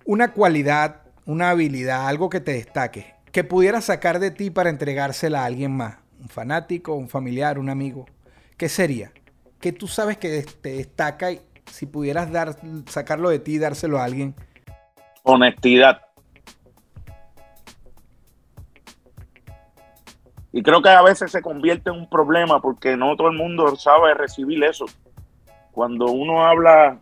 [0.05, 5.41] Una cualidad, una habilidad, algo que te destaque, que pudieras sacar de ti para entregársela
[5.41, 5.97] a alguien más.
[6.25, 8.07] Un fanático, un familiar, un amigo.
[8.57, 9.11] ¿Qué sería?
[9.59, 12.55] Que tú sabes que te destaca y si pudieras dar,
[12.87, 14.33] sacarlo de ti y dárselo a alguien.
[15.21, 16.01] Honestidad.
[20.51, 23.75] Y creo que a veces se convierte en un problema porque no todo el mundo
[23.75, 24.87] sabe recibir eso.
[25.73, 27.01] Cuando uno habla,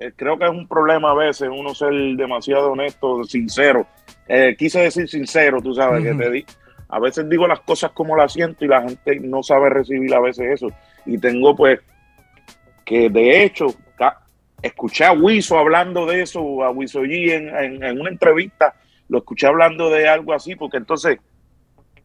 [0.00, 3.86] eh, creo que es un problema a veces uno ser demasiado honesto, sincero.
[4.26, 6.46] Eh, quise decir sincero, tú sabes, que te di.
[6.88, 10.20] A veces digo las cosas como las siento y la gente no sabe recibir a
[10.20, 10.68] veces eso.
[11.04, 11.80] Y tengo pues
[12.84, 13.66] que de hecho
[14.62, 18.74] escuché a Wiso hablando de eso, a Wiso G en, en- en una entrevista,
[19.08, 21.18] lo escuché hablando de algo así, porque entonces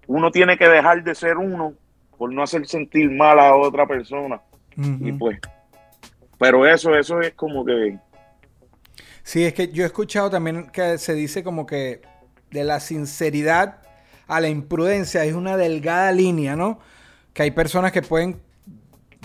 [0.08, 1.74] uno tiene que dejar de ser uno
[2.18, 4.42] por no hacer sentir mal a otra persona.
[4.76, 5.40] Y pues,
[6.38, 7.98] pero eso, eso es como que,
[9.24, 12.02] Sí, es que yo he escuchado también que se dice como que
[12.50, 13.78] de la sinceridad
[14.32, 16.80] a la imprudencia es una delgada línea, ¿no?
[17.34, 18.40] Que hay personas que pueden,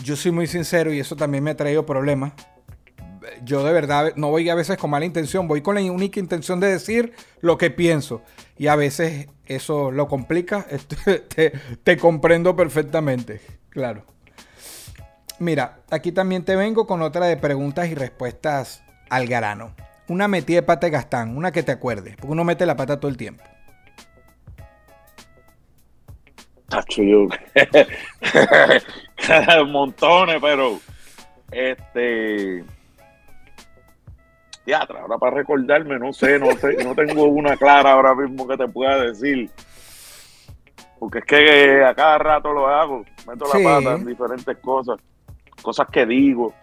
[0.03, 2.33] yo soy muy sincero y eso también me ha traído problemas.
[3.45, 6.59] Yo de verdad no voy a veces con mala intención, voy con la única intención
[6.59, 8.23] de decir lo que pienso.
[8.59, 10.67] Y a veces eso lo complica.
[11.05, 11.53] Te,
[11.85, 13.41] te comprendo perfectamente,
[13.71, 14.05] claro.
[15.39, 19.73] Mira, aquí también te vengo con otra de preguntas y respuestas al grano.
[20.09, 22.99] Una metida de pata de Gastán, una que te acuerdes, porque uno mete la pata
[22.99, 23.45] todo el tiempo.
[26.69, 27.27] Tacho, yo,
[29.67, 30.79] montones, pero,
[31.51, 32.65] este,
[34.67, 38.57] ya, ahora para recordarme, no sé, no sé, no tengo una clara ahora mismo que
[38.57, 39.51] te pueda decir.
[40.99, 43.63] Porque es que a cada rato lo hago, meto Sí.
[43.63, 44.99] la pata en diferentes cosas,
[45.63, 46.55] cosas que digo.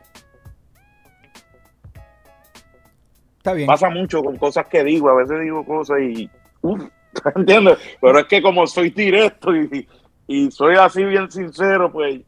[3.38, 3.68] Está bien.
[3.68, 6.30] Pasa mucho con cosas que digo, a veces digo cosas y
[6.62, 6.82] uf,
[7.36, 7.78] ¿Entiendes?
[8.02, 9.88] Pero es que como soy directo y,
[10.28, 12.22] y soy así bien sincero, pues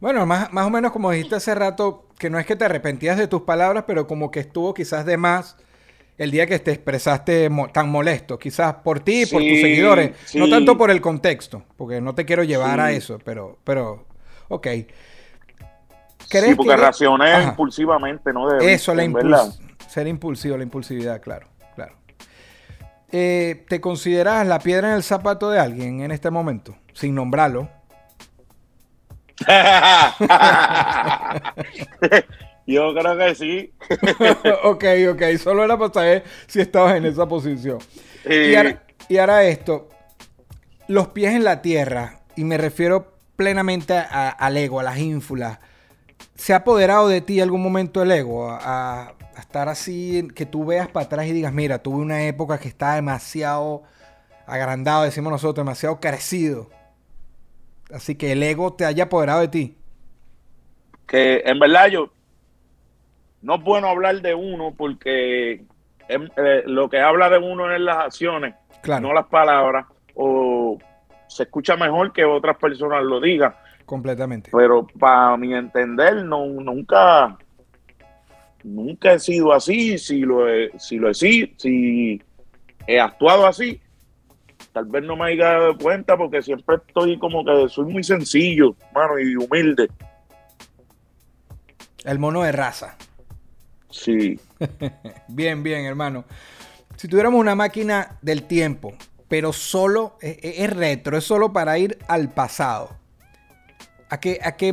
[0.00, 3.16] Bueno, más, más o menos como dijiste hace rato, que no es que te arrepentías
[3.16, 5.56] de tus palabras, pero como que estuvo quizás de más
[6.16, 9.60] el día que te expresaste mo- tan molesto, quizás por ti y por tus Sí,
[9.60, 10.50] seguidores, no sí.
[10.50, 12.96] tanto por el contexto, porque no te quiero llevar a Sí.
[12.96, 14.04] eso, pero, pero,
[14.48, 14.66] ok.
[14.66, 14.86] sí,
[16.28, 17.50] ¿Crees porque que- reaccioné Ajá.
[17.50, 18.48] impulsivamente, ¿no?
[18.48, 19.44] De, Eso, la verdad.
[19.46, 21.46] impuls ser impulsivo, la impulsividad, claro.
[23.10, 26.76] Eh, ¿Te consideras la piedra en el zapato de alguien en este momento?
[26.92, 27.68] Sin nombrarlo.
[32.66, 33.72] Yo creo que sí.
[34.64, 37.78] ok, ok, solo era para saber si estabas en esa posición.
[38.28, 39.88] Y Y- ahora, y ahora esto,
[40.86, 45.60] los pies en la tierra, y me refiero plenamente a- al ego, a las ínfulas.
[46.34, 48.50] ¿Se ha apoderado de ti algún momento el ego?
[48.50, 52.24] A, a- a estar así, que tú veas para atrás y digas, mira, tuve una
[52.24, 53.82] época que estaba demasiado
[54.46, 56.68] agrandado, decimos nosotros, demasiado crecido.
[57.92, 59.76] Así que el ego te haya apoderado de ti.
[61.06, 62.10] que en verdad yo
[63.40, 65.64] no es bueno hablar de uno porque
[66.08, 70.78] em, eh, lo que habla de uno es las acciones, Claro, no las palabras, o
[71.28, 73.54] se escucha mejor que otras personas lo digan,
[73.86, 74.50] completamente.
[74.52, 77.36] pero para mi entender no nunca
[78.68, 82.22] nunca he sido así, si lo he, si lo he sido, si
[82.86, 83.80] he actuado así,
[84.72, 88.76] tal vez no me haya dado cuenta porque siempre estoy como que soy muy sencillo,
[88.94, 89.88] mano, y humilde.
[92.04, 92.96] El mono de raza.
[93.90, 94.38] Sí.
[95.28, 96.24] Bien, bien, hermano.
[96.96, 98.94] Si tuviéramos una máquina del tiempo,
[99.28, 102.96] pero solo es, es retro, es solo para ir al pasado.
[104.10, 104.72] ¿A qué, ¿A qué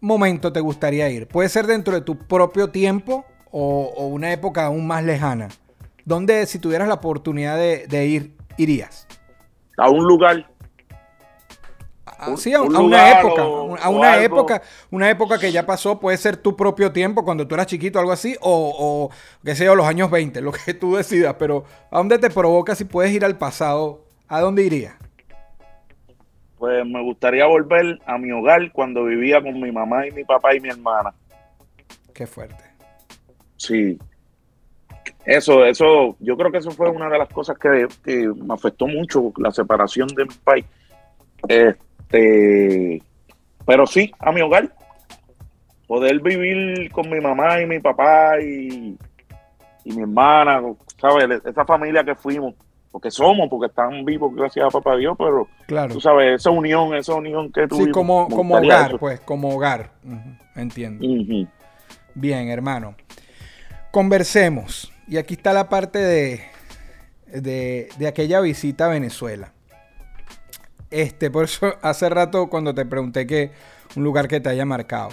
[0.00, 1.26] momento te gustaría ir?
[1.28, 5.48] Puede ser dentro de tu propio tiempo o, o una época aún más lejana.
[6.04, 9.06] ¿Dónde, si tuvieras la oportunidad de, de ir, irías?
[9.76, 10.50] A un lugar
[12.06, 15.52] A- Un- sí, a, un a una época, o- a una época, una época que
[15.52, 19.10] ya pasó, puede ser tu propio tiempo cuando tú eras chiquito, algo así, o, o
[19.44, 22.74] qué sé yo, los años 20, lo que tú decidas, pero ¿a dónde te provoca
[22.74, 24.04] si puedes ir al pasado?
[24.26, 24.94] ¿A dónde irías?
[26.58, 30.54] Pues me gustaría volver a mi hogar cuando vivía con mi mamá y mi papá
[30.54, 31.14] y mi hermana.
[32.12, 32.64] Qué fuerte.
[33.56, 33.98] Sí.
[35.24, 38.86] Eso, eso, yo creo que eso fue una de las cosas que, que me afectó
[38.86, 40.64] mucho, la separación de mi país.
[41.46, 43.02] Este,
[43.66, 44.72] pero sí, a mi hogar.
[45.86, 48.98] Poder vivir con mi mamá y mi papá y,
[49.84, 50.62] y mi hermana,
[51.00, 51.40] ¿sabes?
[51.44, 52.54] Esa familia que fuimos,
[52.90, 55.94] porque somos, porque están vivos, gracias a papá Dios, pero Claro.
[55.94, 57.86] tú sabes, esa unión, esa unión que tuvimos.
[57.86, 58.98] Sí, como, como hogar, eso.
[58.98, 59.90] pues, como hogar.
[60.56, 61.04] Entiendo.
[62.14, 62.94] Bien, hermano.
[63.90, 64.92] Conversemos.
[65.06, 66.42] Y aquí está la parte de,
[67.26, 69.52] de, de aquella visita a Venezuela.
[70.90, 73.52] Este, por eso hace rato cuando te pregunté que
[73.96, 75.10] un lugar que te haya marcado.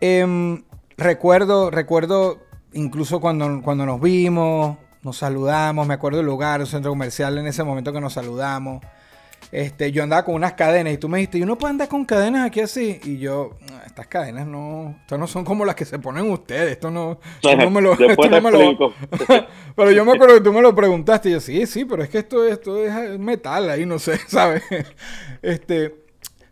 [0.00, 0.62] Em,
[0.96, 2.38] recuerdo, recuerdo
[2.72, 7.46] incluso cuando, cuando nos vimos, nos saludamos, me acuerdo del lugar, un centro comercial en
[7.46, 8.82] ese momento que nos saludamos.
[9.52, 12.04] Este, yo andaba con unas cadenas y tú me dijiste, ¿y uno puede andar con
[12.04, 13.00] cadenas aquí así?
[13.02, 16.72] Y yo, "Ah, estas cadenas no, estas no son como las que se ponen ustedes,
[16.72, 18.94] esto no, esto no me lo, Después esto te no me lo- explico.
[19.74, 22.10] pero yo me acuerdo que tú me lo preguntaste y yo, sí, sí, pero es
[22.10, 24.62] que esto, esto es metal ahí, no sé, ¿sabes?
[25.42, 25.96] Este,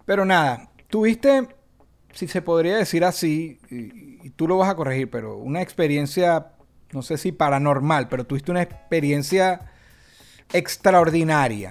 [0.04, 1.46] pero nada, tuviste,
[2.12, 6.48] si se podría decir así, y, y tú lo vas a corregir, pero una experiencia,
[6.92, 9.70] no sé si paranormal, pero tuviste una experiencia
[10.52, 11.70] extraordinaria.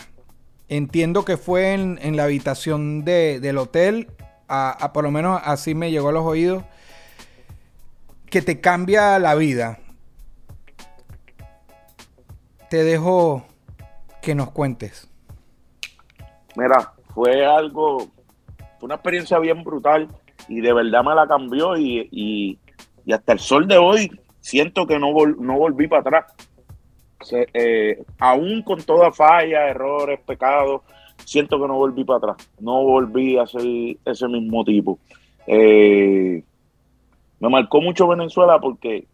[0.70, 4.12] Entiendo que fue en, en la habitación de- del hotel,
[4.50, 6.64] a, por lo menos así me llegó a los oídos,
[8.30, 9.80] que te cambia la vida.
[12.70, 13.46] Te dejo
[14.22, 15.10] que nos cuentes.
[16.56, 18.10] Mira, fue algo,
[18.80, 20.08] fue una experiencia bien brutal
[20.50, 25.00] y de verdad me la cambió y- y hasta el sol de hoy siento que
[25.00, 26.26] no, vol- no volví para atrás.
[27.32, 30.82] Eh, aún con toda falla, errores, pecados,
[31.26, 32.50] siento que no volví para atrás.
[32.60, 35.00] No volví a ser ese mismo tipo.
[35.48, 36.44] Eh,
[37.40, 39.06] me marcó mucho Venezuela porque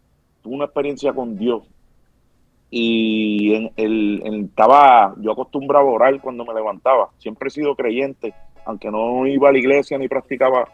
[0.42, 1.62] tuve una experiencia con Dios.
[2.70, 7.10] Y en el, estaba, yo acostumbraba a orar cuando me levantaba.
[7.18, 10.68] Siempre he sido creyente, aunque no iba a la iglesia ni practicaba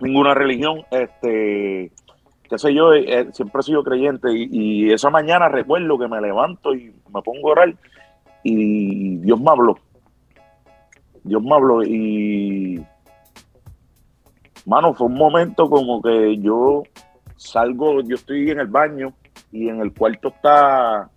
[0.00, 0.84] ninguna religión.
[0.90, 1.90] Este,
[2.54, 4.28] qué sé yo, eh, siempre he sido creyente.
[4.32, 7.74] Y, y esa mañana recuerdo que me levanto y me pongo a orar
[8.42, 9.78] y Dios me habló.
[11.24, 12.84] Dios me habló y,
[14.66, 16.82] mano, fue un momento como que yo
[17.36, 19.12] salgo, yo estoy en el baño
[19.50, 21.08] y en el cuarto está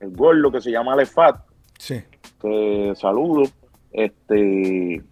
[0.00, 1.36] el gordo que se llama Alefat,
[1.78, 2.02] Sí.
[2.40, 3.44] que saludo.
[3.90, 5.02] Este,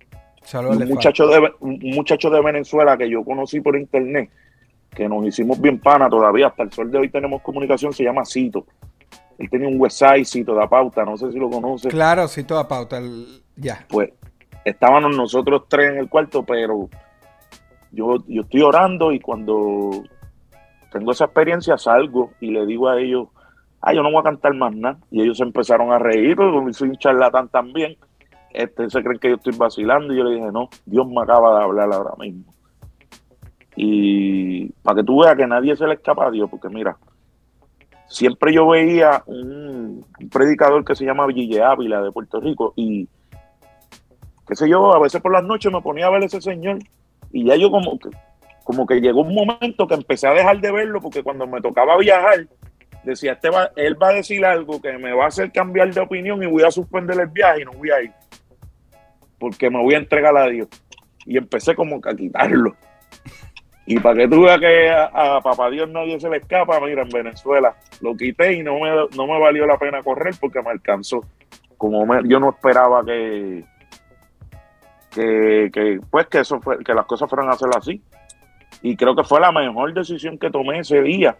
[0.42, 4.30] Saludos, un muchacho, de, un muchacho de Venezuela que yo conocí por internet,
[4.94, 8.24] que nos hicimos bien pana todavía, hasta el sol de hoy tenemos comunicación, se llama
[8.24, 8.66] Cito.
[9.38, 11.88] Él tenía un website, Cito da pauta, no sé si lo conoce.
[11.88, 12.98] Claro, sí, toda pauta.
[12.98, 13.84] el- Ya.
[13.88, 14.10] Pues
[14.64, 16.88] estábamos nosotros tres en el cuarto, pero
[17.92, 20.02] yo, yo estoy orando y cuando
[20.92, 23.28] tengo esa experiencia salgo y le digo a ellos,
[23.80, 24.98] ah, yo no voy a cantar más nada.
[25.10, 27.96] Y ellos se empezaron a reír, porque soy un charlatán también,
[28.52, 30.12] este, se creen que yo estoy vacilando.
[30.12, 32.52] Y yo le dije, no, Dios me acaba de hablar ahora mismo.
[33.82, 36.98] Y para que tú veas que nadie se le escapa a Dios, porque mira,
[38.08, 43.08] siempre yo veía un, predicador que se llama Ville Ávila de Puerto Rico y
[44.46, 46.80] qué sé yo, a veces por las noches me ponía a ver ese señor
[47.32, 48.10] y ya yo como que,
[48.64, 51.96] como que llegó un momento que empecé a dejar de verlo porque cuando me tocaba
[51.96, 52.48] viajar,
[53.02, 56.02] decía, este va, él va a decir algo que me va a hacer cambiar de
[56.02, 58.12] opinión y voy a suspender el viaje y no voy a ir
[59.38, 60.68] porque me voy a entregar a Dios.
[61.24, 62.76] Y empecé como que a quitarlo.
[63.90, 67.08] Y para que tú veas que a, papá Dios nadie se le escapa, mira, en
[67.08, 71.24] Venezuela lo quité y no me, no me valió la pena correr porque me alcanzó.
[71.76, 73.64] Como yo no esperaba que,
[75.10, 78.00] que, que, pues que eso fue, que las cosas fueran a ser así.
[78.80, 81.36] Y creo que fue la mejor decisión que tomé ese día.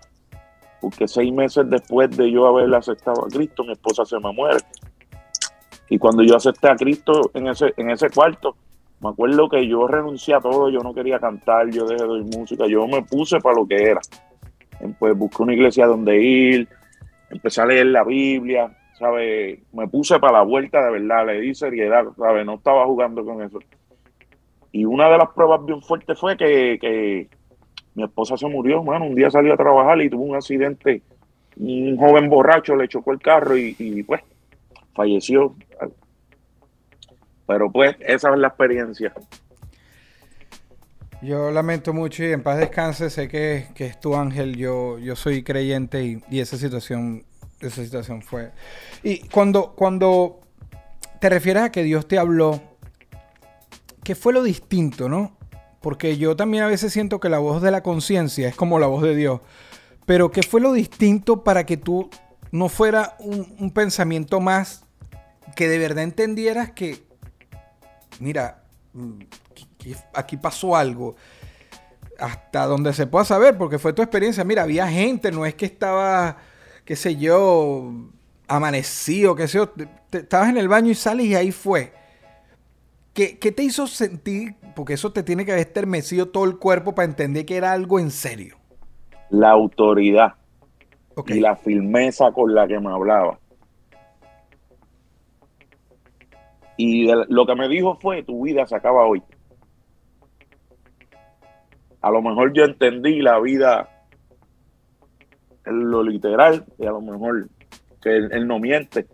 [0.80, 4.58] Porque seis meses después de yo haberle aceptado a Cristo, mi esposa se me muere.
[5.88, 8.56] Y cuando yo acepté a Cristo en ese, en ese cuarto,
[9.00, 12.24] me acuerdo que yo renuncié a todo, yo no quería cantar, yo dejé de oír
[12.24, 14.00] música, yo me puse para lo que era.
[14.98, 16.68] Pues busqué una iglesia donde ir,
[17.30, 19.60] empecé a leer la Biblia, ¿sabes?
[19.72, 22.44] Me puse para la vuelta de verdad, le di seriedad, ¿sabes?
[22.44, 23.58] No estaba jugando con eso.
[24.72, 27.28] Y una de las pruebas bien fuertes fue que, que
[27.94, 29.06] mi esposa se murió, mano.
[29.06, 31.02] Un día salió a trabajar y tuvo un accidente.
[31.56, 34.22] Un joven borracho le chocó el carro y, pues
[34.94, 35.54] falleció.
[37.50, 39.12] Pero pues esa es la experiencia.
[41.20, 43.10] Yo lamento mucho y en paz descanse.
[43.10, 44.56] Sé que, que es tu ángel.
[44.56, 47.24] Yo, yo soy creyente y, y esa situación,
[47.58, 48.52] esa situación fue.
[49.02, 50.38] Y cuando, cuando
[51.18, 52.60] te refieres a que Dios te habló,
[54.04, 55.36] ¿qué fue lo distinto, no?
[55.80, 58.86] Porque yo también a veces siento que la voz de la conciencia es como la
[58.86, 59.40] voz de Dios.
[60.06, 62.10] Pero ¿qué fue lo distinto para que tú
[62.52, 64.84] no fuera un, un pensamiento más
[65.56, 67.09] que de verdad entendieras que,
[68.20, 68.62] mira,
[68.92, 69.20] mm,
[70.14, 71.16] aquí pasó algo?
[72.18, 74.44] Hasta donde se pueda saber, porque fue tu experiencia.
[74.44, 76.36] Mira, había gente, no es que estaba,
[76.84, 77.92] qué sé yo,
[78.46, 79.68] amanecido, qué sé yo.
[79.70, 81.92] te- te- estabas en el baño y sales y ahí fue.
[83.14, 84.56] ¿Qué, qué te hizo sentir?
[84.74, 87.98] Porque eso te tiene que haber estremecido todo el cuerpo para entender que era algo
[87.98, 88.56] en serio.
[89.30, 90.34] La autoridad
[91.26, 93.39] y la firmeza con la que me hablaba.
[96.82, 99.22] Y lo que me dijo fue, tu vida se acaba hoy.
[102.00, 103.86] A lo mejor yo entendí la vida
[105.66, 107.50] en lo literal, y a lo mejor
[108.02, 109.06] que él, no miente.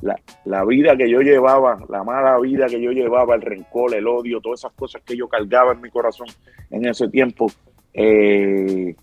[0.00, 4.08] La, la vida que yo llevaba, la mala vida que yo llevaba, el rencor, el
[4.08, 6.28] odio, todas esas cosas que yo cargaba en mi corazón
[6.70, 7.48] en ese tiempo,
[7.92, 8.96] eh,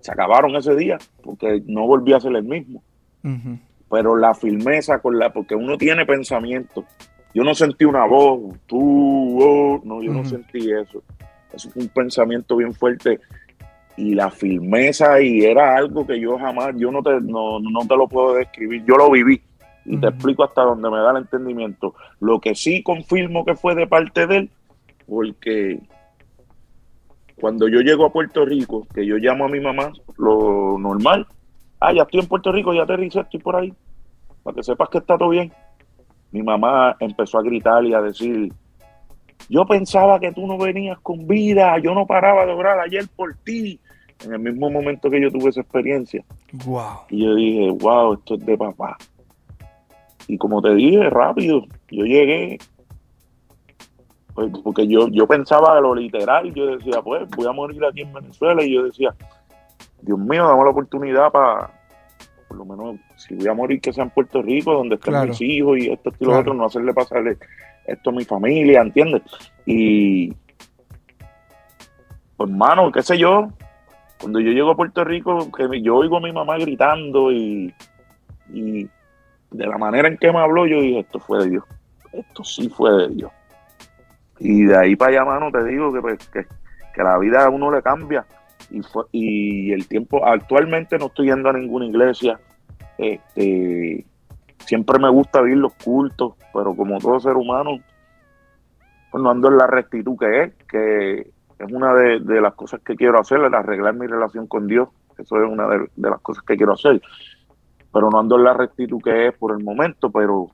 [0.00, 2.82] se acabaron ese día porque no volví a ser el mismo.
[3.22, 3.58] Ujú.
[3.90, 6.84] Pero la firmeza con la, porque uno tiene pensamiento.
[7.34, 11.02] Yo no sentí una voz, tú, oh, no, yo no sentí eso.
[11.52, 13.20] Eso fue un pensamiento bien fuerte
[13.96, 17.96] y la firmeza y era algo que yo jamás, yo no te, no, no te
[17.96, 19.42] lo puedo describir, yo lo viví
[19.84, 21.94] y te explico hasta donde me da el entendimiento.
[22.20, 24.50] Lo que sí confirmo que fue de parte de él,
[25.06, 25.80] porque
[27.40, 31.26] cuando yo llego a Puerto Rico, que yo llamo a mi mamá, lo normal,
[31.80, 33.72] ah, ya estoy en Puerto Rico, ya aterricé, estoy por ahí,
[34.42, 35.52] para que sepas que está todo bien.
[36.30, 38.52] Mi mamá empezó a gritar y a decir,
[39.48, 43.34] yo pensaba que tú no venías con vida, yo no paraba de orar ayer por
[43.44, 43.80] ti,
[44.24, 46.24] en el mismo momento que yo tuve esa experiencia.
[46.64, 47.06] Wow.
[47.08, 48.96] Y yo dije, wow, esto es de papá.
[50.26, 52.58] Y como te dije, rápido, yo llegué,
[54.34, 58.02] pues, porque yo, yo pensaba de lo literal, yo decía, pues voy a morir aquí
[58.02, 59.14] en Venezuela, y yo decía,
[60.02, 61.70] Dios mío, dame la oportunidad para,
[62.46, 65.28] por lo menos, si voy a morir, que sea en Puerto Rico, donde estén Claro.
[65.28, 66.40] mis hijos y esto, y lo Claro.
[66.40, 67.36] otro, no hacerle pasarle
[67.86, 69.22] esto a mi familia, ¿entiendes?
[69.66, 70.32] Y,
[72.36, 73.48] pues, hermano, qué sé yo,
[74.20, 77.74] cuando yo llego a Puerto Rico, que yo oigo a mi mamá gritando y,
[78.52, 78.88] y
[79.50, 81.64] de la manera en que me habló, yo dije, esto fue de Dios.
[82.12, 83.32] Esto sí fue de Dios.
[84.38, 86.46] Y de ahí para allá, mano, te digo que, pues, que,
[86.94, 88.24] que la vida a uno le cambia.
[88.70, 92.40] Y, fue, y el tiempo, actualmente no estoy yendo a ninguna iglesia,
[92.96, 94.04] este,
[94.58, 97.78] siempre me gusta ver los cultos, pero como todo ser humano,
[99.10, 102.80] pues no ando en la rectitud que es, que es una de, de las cosas
[102.80, 106.20] que quiero hacer, el arreglar mi relación con Dios, eso es una de, de las
[106.20, 107.00] cosas que quiero hacer,
[107.92, 110.50] pero no ando en la rectitud que es por el momento, pero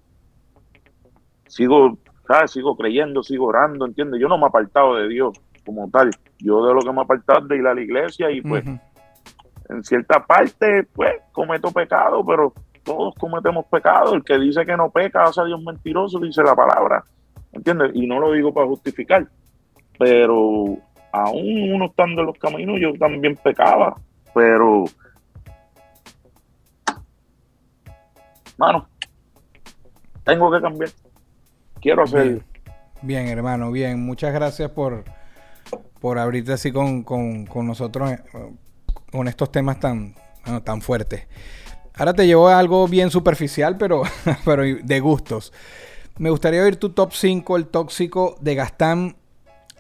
[1.49, 2.53] sigo, ¿sabes?
[2.53, 4.21] Sigo creyendo, sigo orando, ¿entiendes?
[4.21, 6.11] Yo no me he apartado de Dios como tal.
[6.39, 8.65] Yo de lo que me es de ir a la iglesia y pues
[9.69, 12.53] en cierta parte, pues, cometo pecado, pero
[12.83, 14.15] todos cometemos pecado.
[14.15, 17.05] El que dice que no peca hace a Dios mentiroso, dice la palabra.
[17.53, 17.93] ¿Entiendes?
[17.95, 19.27] Y no lo digo para justificar.
[19.99, 20.77] Pero
[21.13, 23.97] aún uno estando en los caminos, yo también pecaba.
[24.35, 24.85] Pero,
[28.59, 28.87] mano,
[30.25, 30.91] tengo que cambiar.
[31.81, 32.25] Quiero hacer.
[32.25, 32.45] Bien,
[33.03, 34.05] bien, hermano, bien.
[34.05, 35.05] Muchas gracias por,
[36.01, 38.19] por abrirte así con, con- con nosotros eh,
[39.11, 40.15] con estos temas tan,
[40.65, 41.27] tan fuertes.
[41.95, 44.03] Ahora te llevo a algo bien superficial, pero,
[44.45, 45.53] pero de gustos.
[46.19, 49.17] Me gustaría oír tu top 5, el tóxico de Gastán,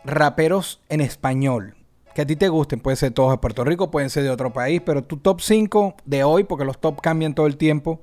[0.05, 1.75] raperos en español.
[2.15, 4.53] Que a ti te gusten, pueden ser todos de Puerto Rico, pueden ser de otro
[4.53, 8.01] país, pero tu top 5 de hoy, porque los top cambian todo el tiempo.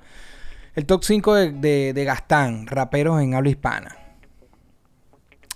[0.76, 3.98] El top 5 de, de, de Gastán, raperos en habla hispana.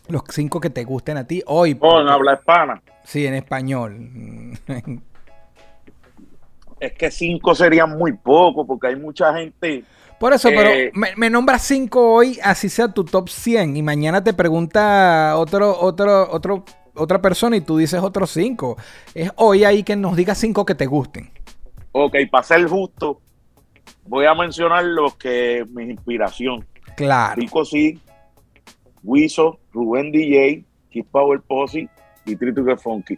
[0.07, 1.77] Los 5 que te gusten a ti hoy.
[1.79, 2.81] Oh, en habla hispana.
[3.03, 3.97] Sí, en español.
[6.79, 9.83] Es que cinco serían muy poco, porque hay mucha gente.
[10.19, 13.77] Por eso, Eh, pero me, me nombras 5 hoy, así sea tu top 100.
[13.77, 18.77] Y mañana te pregunta otro, otro, otro, otra persona y tú dices otros 5.
[19.13, 21.31] Es hoy ahí que nos digas 5 que te gusten.
[21.93, 23.21] Ok, para ser justo,
[24.05, 26.65] voy a mencionar los que mi inspiración.
[26.97, 27.35] Claro.
[27.35, 27.99] Rico sí,
[29.05, 31.87] Wiso, Rubén DJ, Kid Power Posse
[32.25, 33.17] y Trito que Funky.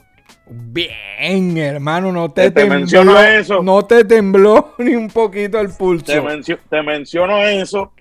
[0.49, 2.79] Bien, hermano, no te, Te- tembló.
[2.79, 3.63] menciono eso.
[3.63, 6.05] No te tembló ni un poquito el pulso.
[6.05, 7.93] Te, mencio- te menciono eso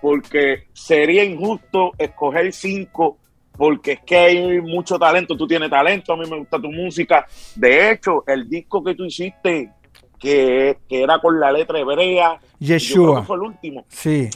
[0.00, 3.18] porque sería injusto escoger cinco
[3.56, 7.26] porque es que hay mucho talento, tú tienes talento, a mí me gusta tu música.
[7.54, 9.70] De hecho, el disco que tú hiciste,
[10.18, 13.20] que, que era con la letra hebrea, yo creo Yeshua.
[13.20, 13.84] que fue el último.
[13.88, 14.30] Sí.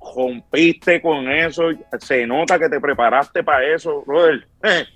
[0.00, 1.70] Rompiste con eso,
[2.00, 4.46] se nota que te preparaste para eso, brother.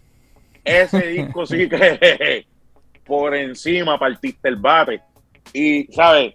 [0.64, 2.46] Ese disco sí que
[3.04, 5.02] por encima partiste el bate.
[5.52, 6.34] Y, ¿sabes?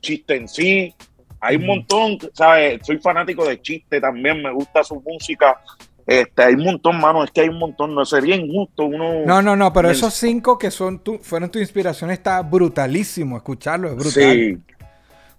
[0.00, 0.94] Chiste en sí,
[1.40, 2.80] hay un montón, ¿sabes?
[2.84, 5.60] Soy fanático de Chiste también, me gusta su música.
[6.06, 9.26] Este, hay un montón, mano, es que hay un montón, no sería injusto uno...
[9.26, 13.88] No, no, no, pero esos cinco que son tu, fueron tu inspiración está brutalísimo escucharlo,
[13.88, 14.12] es brutal.
[14.12, 14.58] Sí,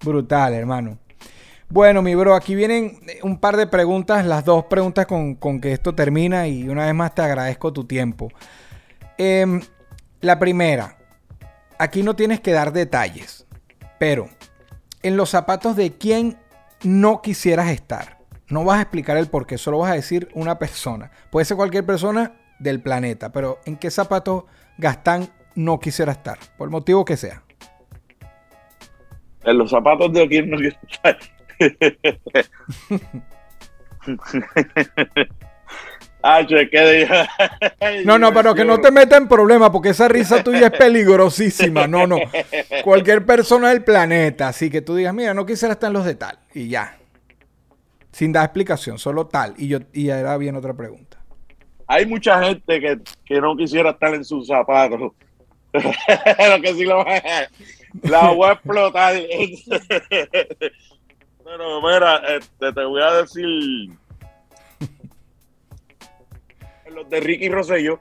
[0.01, 0.97] Brutal, hermano.
[1.71, 5.71] Bueno, mi bro, aquí vienen un par de preguntas, las dos preguntas con, con que
[5.71, 8.29] esto termina y una vez más te agradezco tu tiempo.
[9.19, 9.61] Em,
[10.21, 10.97] la primera,
[11.77, 13.45] aquí no tienes que dar detalles,
[13.99, 14.29] pero
[15.03, 16.37] en los zapatos de quién
[16.83, 18.17] no quisieras estar.
[18.47, 21.11] No vas a explicar el por qué, solo vas a decir una persona.
[21.29, 24.45] Puede ser cualquier persona del planeta, pero ¿en qué zapatos
[24.79, 26.39] Gastán no quisiera estar?
[26.57, 27.43] Por el motivo que sea.
[29.43, 31.17] en los zapatos de quien no quiero estar.
[36.21, 36.45] Ah.
[38.03, 41.87] No, no, pero que no te meta en problemas porque esa risa tuya es peligrosísima.
[41.87, 42.17] No, no.
[42.83, 44.49] Cualquier persona del planeta.
[44.49, 46.37] Así que tú digas, mira, no quisiera estar en los de tal.
[46.53, 46.97] Y ya.
[48.11, 49.53] Sin dar explicación, solo tal.
[49.57, 51.17] Y yo y ahora viene otra pregunta.
[51.87, 54.99] Hay mucha gente que, que no quisiera estar en sus zapatos.
[55.73, 57.05] Lo que sí lo
[58.03, 59.13] la voy a explotar.
[61.49, 63.89] Pero mira, este, te voy a decir
[66.93, 67.99] los de Ricky Rosselló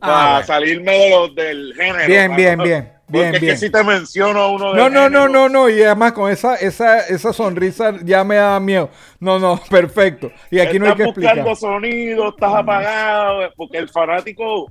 [0.00, 0.46] Ah, para bueno.
[0.46, 2.06] salirme de los del género.
[2.06, 2.36] Bien, mano.
[2.36, 5.48] bien, bien, bien, Porque es que si te menciono uno de No, no, no, no,
[5.48, 5.68] no.
[5.70, 8.90] Y además con esa, esa, esa sonrisa ya me da miedo.
[9.20, 10.30] No, no, perfecto.
[10.50, 11.56] Y aquí no hay que estás buscando explicar.
[11.56, 14.70] sonido, estás apagado, porque el fanático,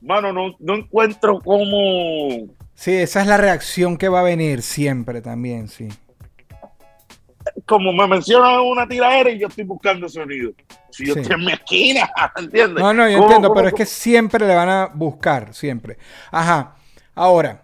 [0.00, 2.48] mano, no, no encuentro cómo.
[2.74, 5.88] Sí, esa es la reacción que va a venir siempre también, sí.
[7.66, 10.52] Como me mencionan una tiradera y yo estoy buscando sonido.
[10.90, 11.20] Si yo Sí.
[11.20, 12.82] estoy en mi esquina, ¿entiendes?
[12.82, 15.98] No, no, yo ¿Cómo- entiendo, pero es que siempre le van a buscar, siempre.
[16.30, 16.74] Ajá.
[17.14, 17.62] Ahora,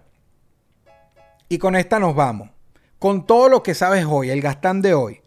[1.49, 2.51] y con esta nos vamos.
[2.99, 5.21] Con todo lo que sabes hoy, el Gastán de hoy,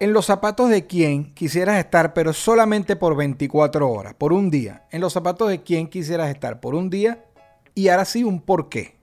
[0.00, 4.84] en los zapatos de quién quisieras estar, pero solamente por 24 horas, por un día.
[4.90, 7.24] En los zapatos de quién quisieras estar por un día
[7.74, 8.93] y ahora sí un por qué.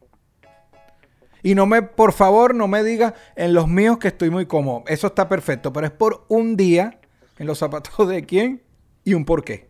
[1.43, 4.83] Y no me, por favor, no me digas en los míos que estoy muy cómodo.
[4.87, 6.99] Eso está perfecto, pero es por un día
[7.37, 8.61] en los zapatos de quién
[9.03, 9.69] y un por qué.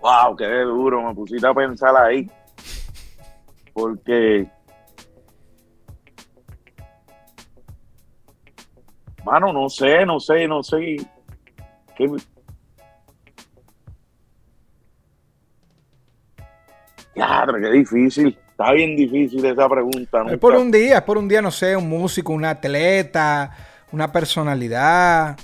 [0.00, 2.30] Wow, qué duro, me pusiste a pensar ahí.
[3.74, 4.46] Porque,
[9.24, 10.96] mano, no sé, no sé, no sé.
[11.96, 12.08] ¿Qué,
[17.16, 18.38] Claro, qué difícil.
[18.50, 20.22] Está bien difícil esa pregunta.
[20.28, 23.50] Es por un día, es por un día, no sé, un músico, un atleta,
[23.90, 25.34] una personalidad,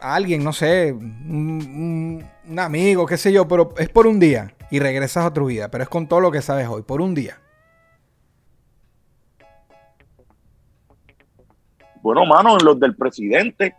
[0.00, 4.80] alguien, no sé, un, un amigo, qué sé yo, pero es por un día y
[4.80, 7.38] regresas a tu vida, pero es con todo lo que sabes hoy, por un día.
[12.02, 13.76] Bueno, mano, en los del presidente,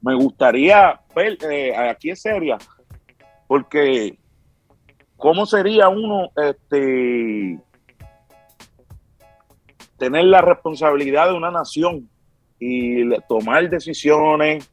[0.00, 2.56] me gustaría ver, eh, aquí es seria,
[3.48, 4.16] porque
[5.18, 7.58] ¿cómo sería uno este,
[9.98, 12.08] tener la responsabilidad de una nación
[12.58, 14.70] y tomar decisiones?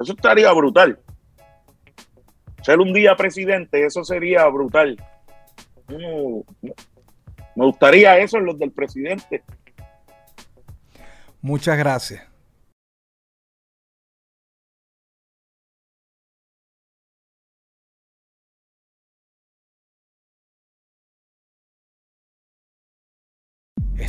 [0.00, 0.98] Eso estaría brutal.
[2.62, 4.96] Ser un día presidente, eso sería brutal.
[5.88, 6.42] Uno-
[7.54, 9.42] me gustaría eso en los del presidente.
[11.40, 12.26] Muchas gracias.